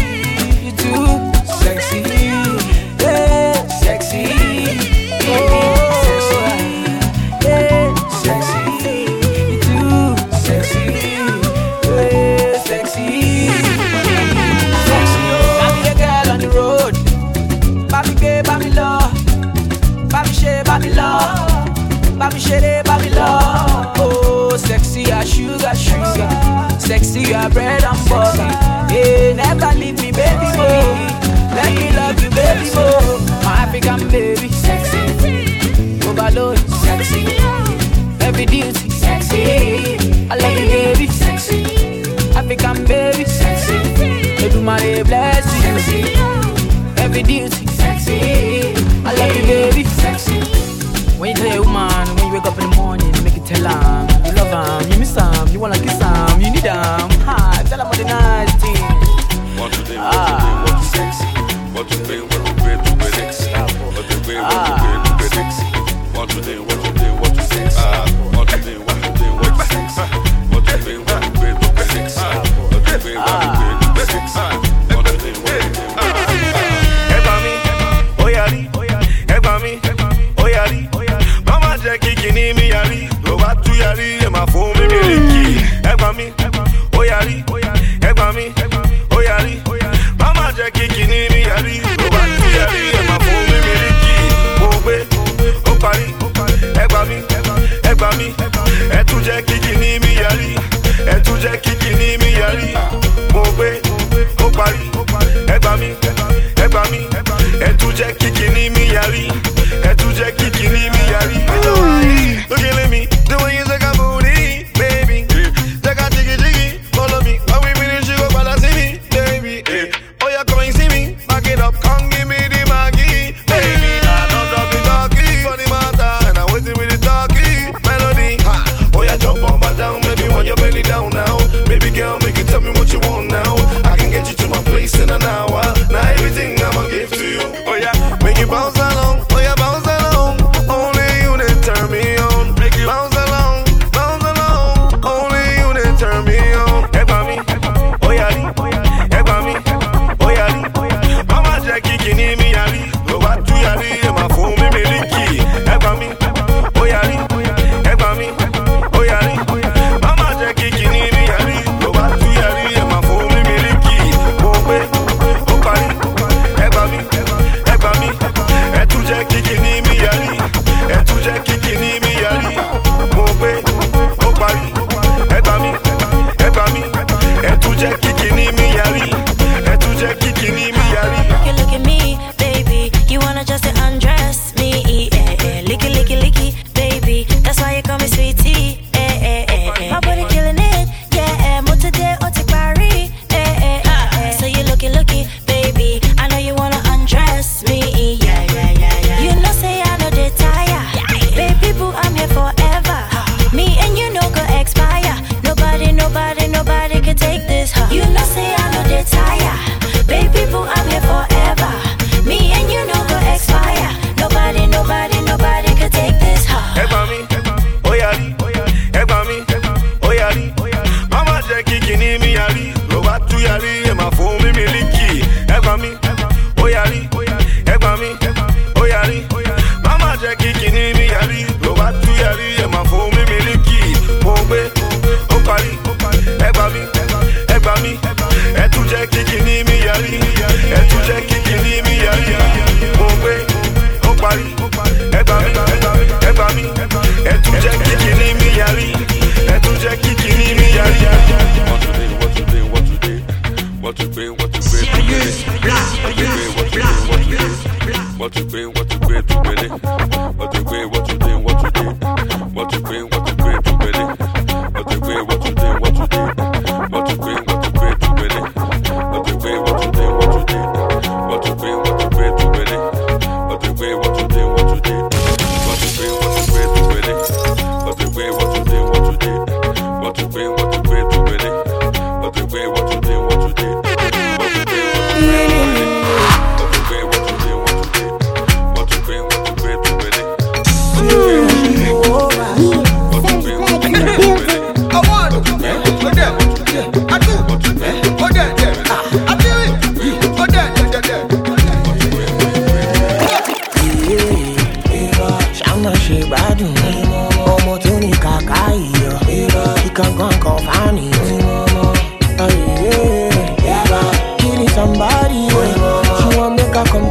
sexy 27.18 27.34
as 27.34 27.52
bread 27.52 27.84
and 27.84 28.08
butter. 28.08 28.94
Yeah, 28.94 29.34
never 29.34 29.78
leave 29.78 30.00
me, 30.00 30.12
baby 30.12 30.46
boy. 30.56 30.84
Let 31.54 31.74
me 31.74 31.96
love 31.96 32.22
you, 32.22 32.30
baby 32.30 32.70
boy. 32.70 33.18
My 33.44 33.64
African 33.64 34.08
baby, 34.08 34.48
sexy, 34.48 36.08
overload, 36.08 36.58
sexy, 36.58 37.24
heavy 38.20 38.46
duty, 38.46 38.90
sexy. 38.90 39.96
I 40.30 40.36
love 40.36 40.58
you, 40.58 40.68
baby, 40.68 41.06
sexy, 41.08 41.62
African 42.34 42.84
baby, 42.84 43.24
sexy. 43.24 43.74
Everybody 44.44 45.02
bless 45.02 45.44
you, 45.54 45.60
sexy, 45.60 46.00
heavy 47.00 47.22
duty, 47.22 47.66
sexy. 47.66 48.74
I 49.04 49.14
love 49.14 49.36
you, 49.36 49.42
baby, 49.42 49.84
sexy. 49.84 50.40
When 51.18 51.30
you 51.30 51.36
tell 51.36 51.54
your 51.54 51.64
woman, 51.64 52.06
when 52.16 52.26
you 52.26 52.32
wake 52.34 52.46
up 52.46 52.58
in 52.58 52.70
the 52.70 52.76
morning, 52.76 53.17
tell 53.48 53.64
her 53.64 54.06
you 54.26 54.32
love 54.34 54.82
him, 54.82 54.92
you 54.92 54.98
miss 54.98 55.16
him, 55.16 55.48
you 55.48 55.58
wanna 55.58 55.78
kiss 55.80 55.98
him, 55.98 56.40
you 56.40 56.50
need 56.50 56.64
him. 56.64 57.08
Ha, 57.24 57.62
tell 57.66 57.80
him 57.80 57.86
all 57.86 57.94
the 57.94 58.04
nice 58.04 58.52
things. 58.60 58.78
What 59.58 59.72
you 59.72 59.84
think, 59.88 60.00
what 60.04 60.28
you 60.28 60.36
think, 60.36 60.68
what 60.68 60.76
you 60.76 60.88
sexy? 60.92 61.24
What 61.72 61.90
you 61.90 61.96
think, 62.04 62.22
what 62.28 62.44
you 62.44 62.52
think, 62.60 62.84
what 62.84 63.08
you 63.08 63.16
sexy? 63.16 63.48
What 63.52 64.04
you 64.04 64.20
think, 64.20 64.40
what 64.44 64.68
you 64.68 64.76
think, 64.84 65.00
what 65.08 65.20
you 65.20 65.28
sexy? 65.32 65.64
What 66.12 66.28
you 66.28 66.28
think, 66.28 66.28
what 66.28 66.34
you 66.34 66.42
think, 66.42 66.60
what 66.68 66.76
you 66.76 66.77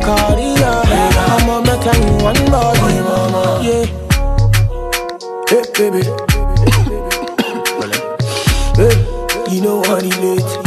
Yeah. 0.07 1.35
I'ma 1.35 1.59
make 1.59 1.83
you 1.83 2.01
one 2.23 2.39
body, 2.49 2.95
yeah. 3.67 3.85
Hey, 5.49 5.63
baby. 5.75 6.03
hey, 8.77 8.95
you 9.53 9.59
know 9.61 9.79
what 9.79 10.03
it 10.05 10.17
is. 10.23 10.66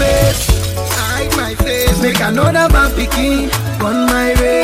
face. 0.00 0.42
Hide 0.96 1.32
my 1.36 1.54
face. 1.54 2.00
Make 2.02 2.20
another 2.20 2.66
man 2.72 2.90
picking 2.94 3.50
on 3.86 4.06
my 4.06 4.28
way. 4.40 4.62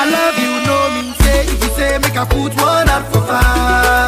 I 0.00 0.04
love 0.16 0.36
you, 0.42 0.52
no 0.68 0.76
mean 0.94 1.14
say. 1.22 1.40
If 1.52 1.58
you 1.64 1.70
say, 1.78 1.98
make 1.98 2.16
I 2.16 2.24
put 2.24 2.52
one 2.56 2.88
up 2.88 3.04
for 3.12 3.22
five. 3.22 4.05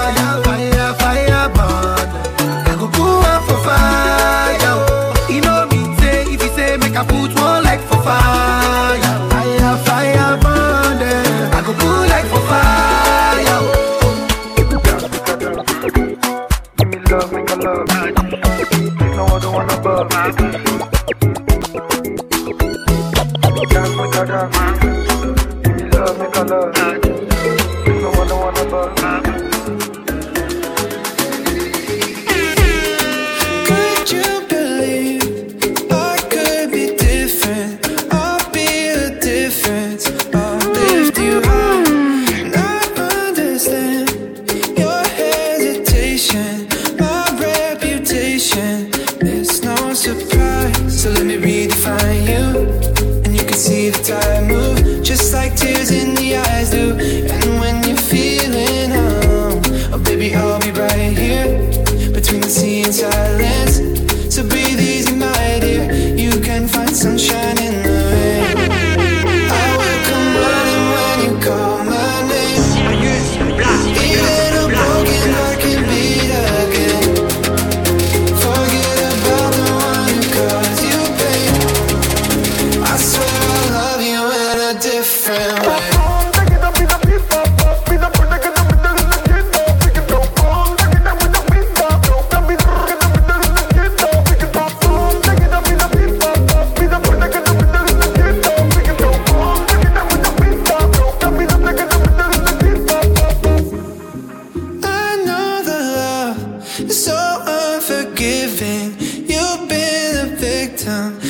So 106.86 107.42
unforgiving. 107.44 108.94
You've 109.00 109.68
been 109.68 110.32
a 110.32 110.36
victim 110.36 111.27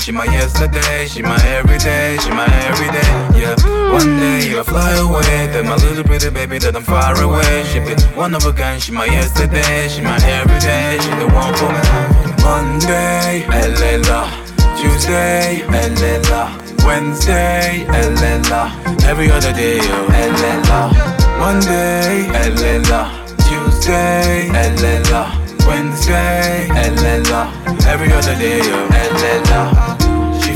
she 0.00 0.12
my 0.12 0.24
yesterday, 0.24 1.06
she 1.06 1.20
my 1.20 1.36
everyday, 1.46 2.16
she 2.22 2.30
my 2.30 2.46
everyday. 2.68 3.10
Yeah. 3.38 3.54
One 3.92 4.18
day 4.18 4.48
you 4.48 4.56
will 4.56 4.64
fly 4.64 4.92
away, 4.96 5.46
then 5.52 5.66
my 5.66 5.76
little 5.76 6.04
pretty 6.04 6.30
baby 6.30 6.58
that 6.58 6.74
I'm 6.74 6.82
far 6.82 7.20
away. 7.22 7.64
She 7.64 7.80
be 7.80 7.94
one 8.16 8.34
of 8.34 8.44
a 8.46 8.52
kind, 8.52 8.80
she 8.80 8.92
my 8.92 9.04
yesterday, 9.04 9.88
she 9.88 10.00
my 10.00 10.16
everyday, 10.24 10.98
she 11.02 11.10
the 11.20 11.28
one 11.34 11.52
for 11.54 11.68
me. 11.68 11.82
Monday, 12.40 13.44
Elela. 13.52 14.30
Tuesday, 14.80 15.62
Elela. 15.68 16.56
Wednesday, 16.86 17.84
Elela. 17.88 18.72
Every 19.04 19.30
other 19.30 19.52
day, 19.52 19.76
yo, 19.76 20.06
Elela. 20.16 20.80
Monday, 21.38 22.24
Elela. 22.40 23.26
Tuesday, 23.44 24.48
Elela. 24.48 25.36
Wednesday, 25.66 26.68
Elela. 26.70 27.52
Every 27.86 28.12
other 28.12 28.34
day, 28.36 28.58
yo, 28.58 28.88
Elela. 28.88 29.89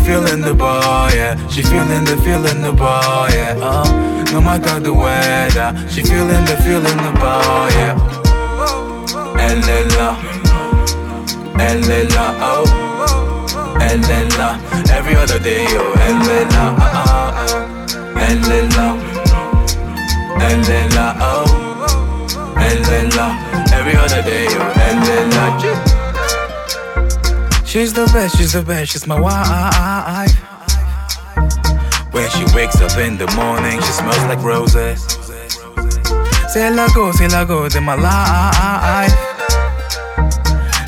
Feeling 0.05 0.42
the 0.42 0.52
boy, 0.52 1.09
yeah. 1.14 1.34
She 1.48 1.62
feeling 1.62 2.05
the 2.05 2.16
feeling 2.22 2.61
the 2.61 2.72
boy, 2.72 3.28
yeah. 3.32 3.57
Uh, 3.59 4.22
no 4.32 4.40
matter 4.42 4.78
the 4.78 4.92
weather, 4.92 5.72
she 5.88 6.02
feeling 6.02 6.44
the 6.44 6.57
feeling 6.62 6.98
the 7.00 7.12
boy, 7.16 7.72
yeah. 7.72 7.96
Elela, 9.40 10.18
Elela, 11.59 12.36
oh. 12.40 12.94
Elela, 13.80 14.61
every 14.90 15.16
other 15.16 15.38
day, 15.38 15.64
uh, 15.64 15.94
uh, 16.55 16.84
Elela, 18.28 19.00
Elela, 20.38 21.16
oh, 21.20 21.48
Elela, 22.59 23.26
every 23.72 23.96
other 23.96 24.22
day, 24.22 24.46
oh, 24.50 24.52
yo, 24.52 24.61
Elela. 24.84 25.93
She's 27.74 27.92
the 27.92 28.06
best, 28.14 28.36
she's 28.38 28.52
the 28.52 28.62
best, 28.62 28.92
she's 28.92 29.04
my 29.04 29.18
wife. 29.18 30.30
When 32.12 32.30
she 32.30 32.44
wakes 32.54 32.80
up 32.80 32.96
in 32.98 33.18
the 33.18 33.26
morning, 33.34 33.80
she 33.80 33.90
smells 33.90 34.24
like 34.30 34.40
roses. 34.44 35.02
Say 36.52 36.70
la 36.70 36.86
go, 36.94 37.10
say 37.10 37.26
la 37.26 37.44
go, 37.44 37.64
in 37.64 37.82
my 37.82 37.96
life. 37.96 39.10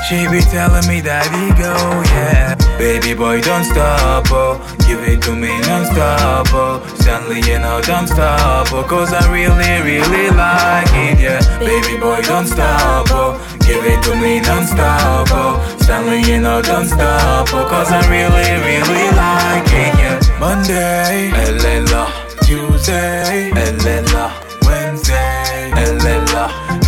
She 0.09 0.29
be 0.31 0.39
telling 0.39 0.87
me 0.87 1.01
that 1.01 1.27
he 1.35 1.51
go, 1.59 1.75
yeah. 2.15 2.55
Baby 2.79 3.15
boy, 3.15 3.41
don't 3.41 3.65
stop, 3.65 4.27
oh. 4.31 4.63
Give 4.87 5.03
it 5.03 5.21
to 5.23 5.35
me 5.35 5.49
non-stop, 5.67 6.47
oh. 6.53 6.79
Stanley, 7.01 7.41
you 7.51 7.59
know, 7.59 7.83
don't 7.83 8.07
stop, 8.07 8.69
oh. 8.71 8.85
Cause 8.85 9.13
I 9.13 9.27
really, 9.35 9.83
really 9.83 10.31
like 10.31 10.87
it, 10.95 11.19
yeah. 11.19 11.59
Baby 11.59 11.99
boy, 11.99 12.23
don't 12.23 12.47
stop, 12.47 13.09
oh. 13.11 13.56
Give 13.67 13.85
it 13.85 14.01
to 14.05 14.15
me 14.15 14.41
non-stop, 14.41 15.27
oh. 15.33 15.77
Stanley, 15.81 16.23
you 16.23 16.41
know, 16.41 16.63
don't 16.63 16.87
stop, 16.87 17.49
oh. 17.53 17.67
Cause 17.69 17.91
I 17.91 18.01
really, 18.07 18.47
really 18.63 19.11
like 19.11 19.67
it, 19.67 19.93
yeah. 19.99 20.39
Monday, 20.39 21.31
Elela. 21.35 22.07
Tuesday, 22.47 23.51
Elela. 23.51 24.31
Wednesday, 24.63 25.73
Elela. 25.75 26.45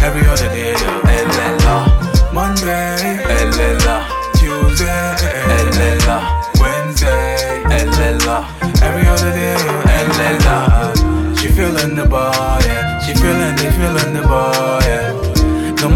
Every 0.07 0.23
other 0.29 0.49
day, 0.55 0.75
Elela. 1.19 2.33
Monday, 2.33 3.19
Elela. 3.27 4.07
Tuesday, 4.39 5.17
Elela. 5.59 6.17
Wednesday, 6.61 7.63
Elela. 7.75 8.47
Every 8.87 9.07
other 9.09 9.33
day, 9.35 9.57
Elela. 9.99 11.37
She 11.37 11.49
feeling 11.49 11.97
the 11.97 12.07
boy, 12.07 12.58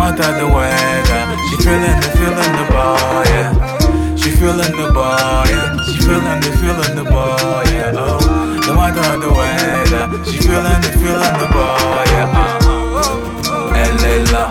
Matter 0.02 0.34
the 0.34 0.46
weather, 0.48 1.22
she 1.46 1.56
feeling 1.62 1.98
the 2.02 2.08
feeling 2.18 2.52
the 2.58 2.64
boy, 2.74 3.22
yeah. 3.30 4.16
She 4.16 4.30
feeling 4.34 4.74
the 4.74 4.90
boy, 4.90 5.46
yeah. 5.46 5.78
She 5.86 5.98
feeling 6.02 6.40
the 6.42 6.50
feeling 6.58 6.94
the 6.98 7.04
boy, 7.06 7.62
yeah. 7.70 7.94
Oh, 7.94 8.18
no 8.66 8.72
matter 8.74 9.14
the 9.22 9.30
weather, 9.30 10.10
she 10.26 10.38
feeling 10.42 10.80
the 10.82 10.90
feeling 10.98 11.36
the 11.38 11.46
boy, 11.54 12.02
yeah. 12.18 12.34
Uh, 12.34 13.78
Elela. 13.78 14.44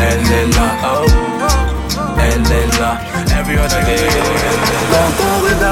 Elle 0.00 0.32
est 0.32 0.46
là, 0.56 0.68
oh, 0.84 1.06
là, 2.80 2.90
every 3.38 3.58
other 3.58 3.82
day. 3.84 4.08
Dans 4.90 5.27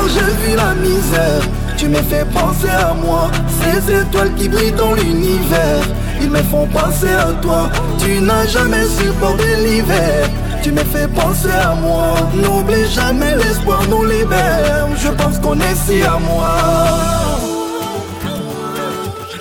regard 0.07 0.27
je 0.27 0.47
vis 0.47 0.57
la 0.57 0.75
misère 0.75 1.43
Tu 1.77 1.89
me 1.89 1.97
fais 1.97 2.25
penser 2.27 2.69
à 2.69 2.95
moi. 2.95 3.31
Ces 3.61 4.01
étoiles 4.01 4.35
qui 4.35 4.49
brillent 4.49 4.73
dans 4.73 4.95
l'univers 4.95 5.85
Ils 6.21 6.31
me 6.31 6.43
font 6.43 6.67
penser 6.67 7.09
à 7.11 7.33
toi. 7.43 7.71
Tu 7.99 8.21
n'as 8.21 8.47
jamais 8.47 8.85
supporté 8.87 9.57
l'hiver 9.57 10.29
Tu 10.63 10.73
me 10.73 10.85
fais 10.85 11.09
penser 11.09 11.51
à 11.51 11.75
moi. 11.75 12.15
N'oublie 12.35 12.89
jamais 12.89 13.37
l'espoir 13.37 13.83
nous 13.89 14.05
libère 14.05 14.89
Je 14.97 15.09
pense 15.09 15.39
qu'on 15.39 15.59
est 15.61 15.75
si 15.87 16.03
à 16.03 16.19
moi. 16.19 16.57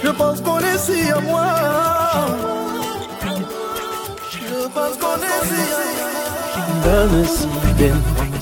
Je 0.03 0.09
pense 0.09 0.41
qu'on 0.41 0.59
est 0.59 0.77
si 0.77 1.11
à 1.11 1.19
moi. 1.19 1.45
Je 4.31 4.67
pense 4.67 4.97
qu'on 4.97 5.17
est 5.17 5.41
si 5.47 5.61
à 5.71 5.89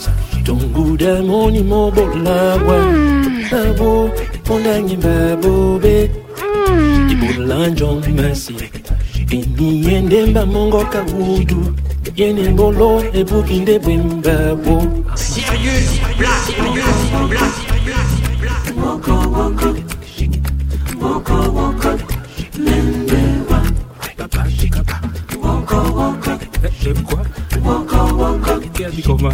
moi 0.08 0.33
tonguda 0.44 1.22
moni 1.24 1.64
mobolawa 1.64 2.78
hmm. 2.84 3.46
abo 3.54 4.10
ondangi 4.50 4.98
babobe. 4.98 6.12
Hmm. 6.40 7.10
Ibulanjo 7.10 8.02
masi. 8.18 8.56
Eni 9.32 9.86
yendemba 9.86 10.46
mongoka 10.46 11.02
wudu 11.02 11.74
yene 12.16 12.52
ngolo 12.52 13.04
ebuki 13.14 13.60
nde 13.60 13.80
bwembabo 13.80 14.76
Woko 18.84 19.14
woko, 19.36 19.70
woko 21.02 21.34
woko, 21.58 21.92
lembewa. 22.66 23.60
Woko 25.44 25.78
woko, 25.98 26.32
woko 27.66 27.98
woko, 28.18 29.34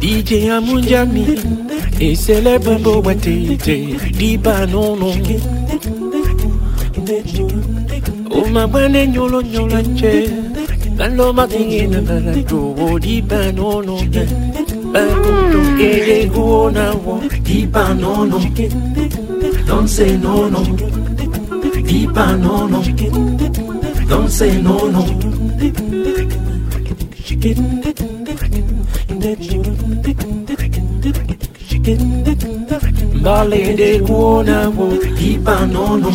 DJ 0.00 0.48
Amunjani 0.50 1.26
et 2.00 2.14
célèbre 2.14 2.78
Boatete, 2.78 3.96
Diba 4.12 4.66
non 4.66 4.96
non. 4.96 5.14
O 8.30 8.48
ma 8.50 8.66
bane 8.66 9.06
nyolo 9.06 9.40
nyolo 9.42 9.80
che, 9.96 10.30
Lalo 10.96 11.32
matingi 11.32 11.86
na 11.86 12.00
balato, 12.00 12.74
o 12.78 12.98
Diba 12.98 13.52
non 13.52 13.84
non. 13.84 14.08
Bakuto 14.92 15.60
ere 15.78 16.26
guona 16.26 16.94
wo, 16.94 17.20
Diba 17.42 17.92
non 17.94 18.28
non. 18.28 18.52
Don't 19.66 19.88
say 19.88 20.16
no 20.16 20.48
no. 20.48 20.62
Diba 21.82 22.36
non 22.36 22.70
non. 22.70 22.84
Don't 24.06 24.28
say 24.28 24.60
no 24.62 24.88
no. 24.88 25.04
Bale 33.20 33.74
de 33.74 33.98
guona 33.98 34.68
wo, 34.68 34.86
Diba 35.16 35.66
no 35.66 35.96
no. 35.96 36.10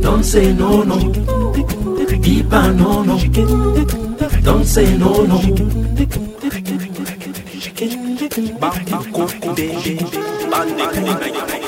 Don't 0.00 0.22
say 0.24 0.52
no 0.52 0.84
no. 0.84 0.96
Diba 2.22 2.72
no 2.72 3.02
no. 3.02 3.18
Don't 4.44 4.64
say 4.64 4.96
no 4.96 5.26
no. 5.26 5.40
É 11.34 11.58
o 11.58 11.61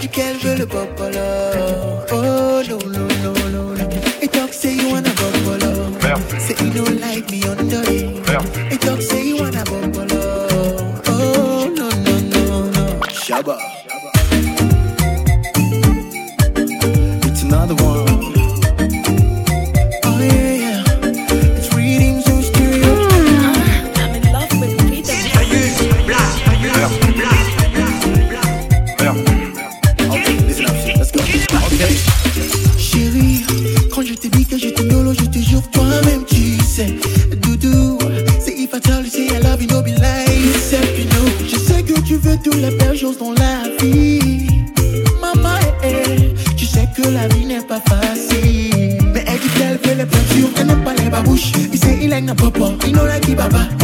duquel 0.00 0.36
je 0.40 0.48
le 0.48 0.66
pop 0.66 1.00
dans 43.00 43.30
la 43.30 43.62
vie. 43.80 44.48
Maman, 45.20 45.56
eh, 45.84 45.86
eh, 45.86 46.54
tu 46.56 46.66
sais 46.66 46.88
que 46.96 47.02
la 47.08 47.28
vie 47.28 47.46
n'est 47.46 47.60
pas 47.60 47.80
facile. 47.88 48.98
Mais 49.14 49.24
elle 49.26 49.38
dit 49.38 49.48
qu'elle 49.56 49.78
veut 49.84 49.98
les 49.98 50.04
peintures, 50.04 50.48
elle 50.58 50.66
n'aime 50.66 50.82
pas 50.82 50.94
les 50.94 51.08
babouches. 51.08 51.52
Il 51.72 51.78
sait 51.78 51.98
il 52.02 52.12
aime 52.12 52.26
la 52.26 52.34
papa, 52.34 52.72
il 52.86 52.92
n'en 52.94 53.04
a 53.04 53.20
qui 53.20 53.36
baba. 53.36 53.77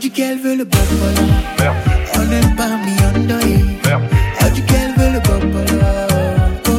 du 0.00 0.10
qu'elle 0.10 0.38
veut 0.38 0.56
le 0.56 0.64
bob 0.64 0.80
Merde. 1.58 1.76
On 2.14 2.24
n'aime 2.24 2.56
pas 2.56 2.68
mi 2.84 2.92
Merde. 3.84 4.02
How 4.40 4.48
qu'elle 4.66 4.92
veut 4.96 5.12
le 5.12 5.20
bob 5.20 5.42
Oh 6.66 6.70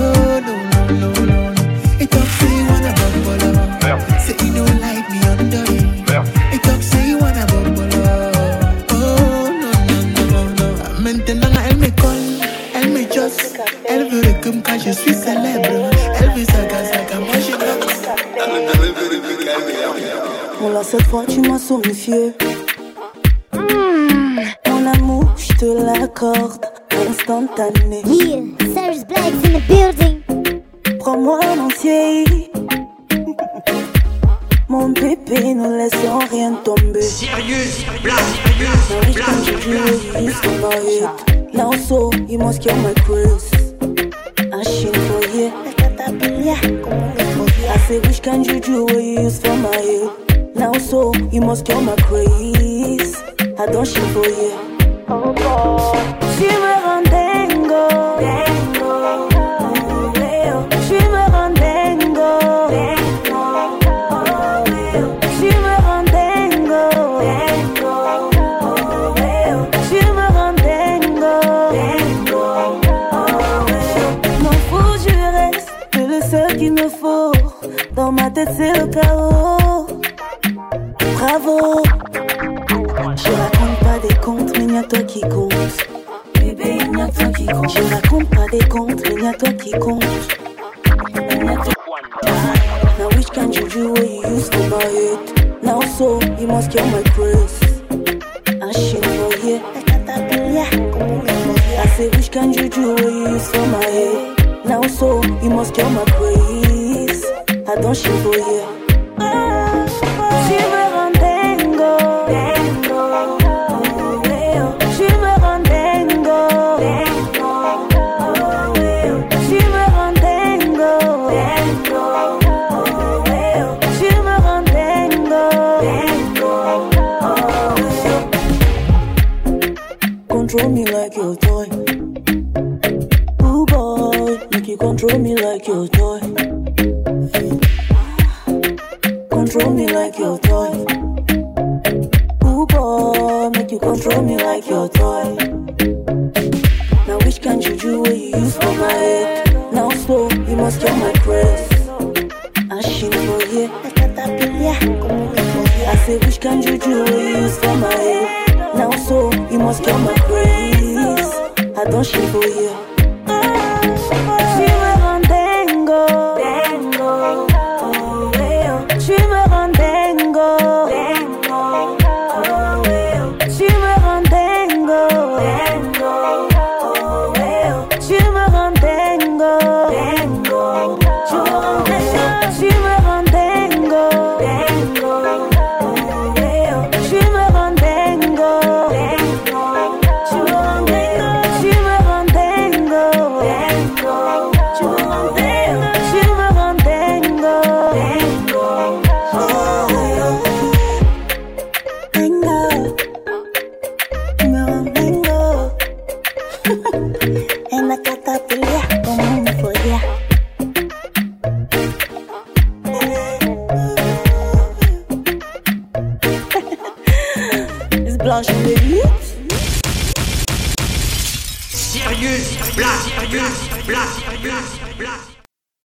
non, 0.47 0.59
non, 0.89 1.11
non, 1.11 1.25
non. 1.25 1.53
Et 1.99 2.07
toi, 2.07 2.21
c'est 2.39 2.61
wanna 2.67 2.91
bob 2.93 3.83
Merde. 3.83 4.01
C'est 4.25 4.41
you 4.41 4.51
know 4.53 4.65
like 4.65 5.07
me 5.11 5.19
under 5.29 5.71
Merde. 6.09 6.27
Et 6.51 6.57
toi, 6.57 6.73
c'est 6.81 7.13
wanna 7.13 7.45
bob 7.45 7.79
Oh 8.89 8.95
non, 9.61 9.75
non, 9.87 10.03
non, 10.31 10.45
non. 10.57 11.01
Maintenant, 11.01 11.61
elle 11.69 11.77
me 11.77 11.87
elle 12.73 12.89
me 12.89 13.01
josse. 13.13 13.53
Elle 13.87 14.09
veut 14.09 14.33
comme 14.41 14.63
quand 14.63 14.79
je 14.79 14.91
suis 14.91 15.13
célèbre. 15.13 15.91
Elle 16.19 16.31
veut 16.31 16.45
saga, 16.45 16.83
saga, 16.85 17.19
moi 17.19 17.35
je 17.39 17.51
note. 17.51 17.81
Bon 20.59 20.69
là, 20.69 20.81
cette 20.83 21.03
fois, 21.03 21.23
tu 21.27 21.39
m'as 21.41 21.59
somnifié. 21.59 22.33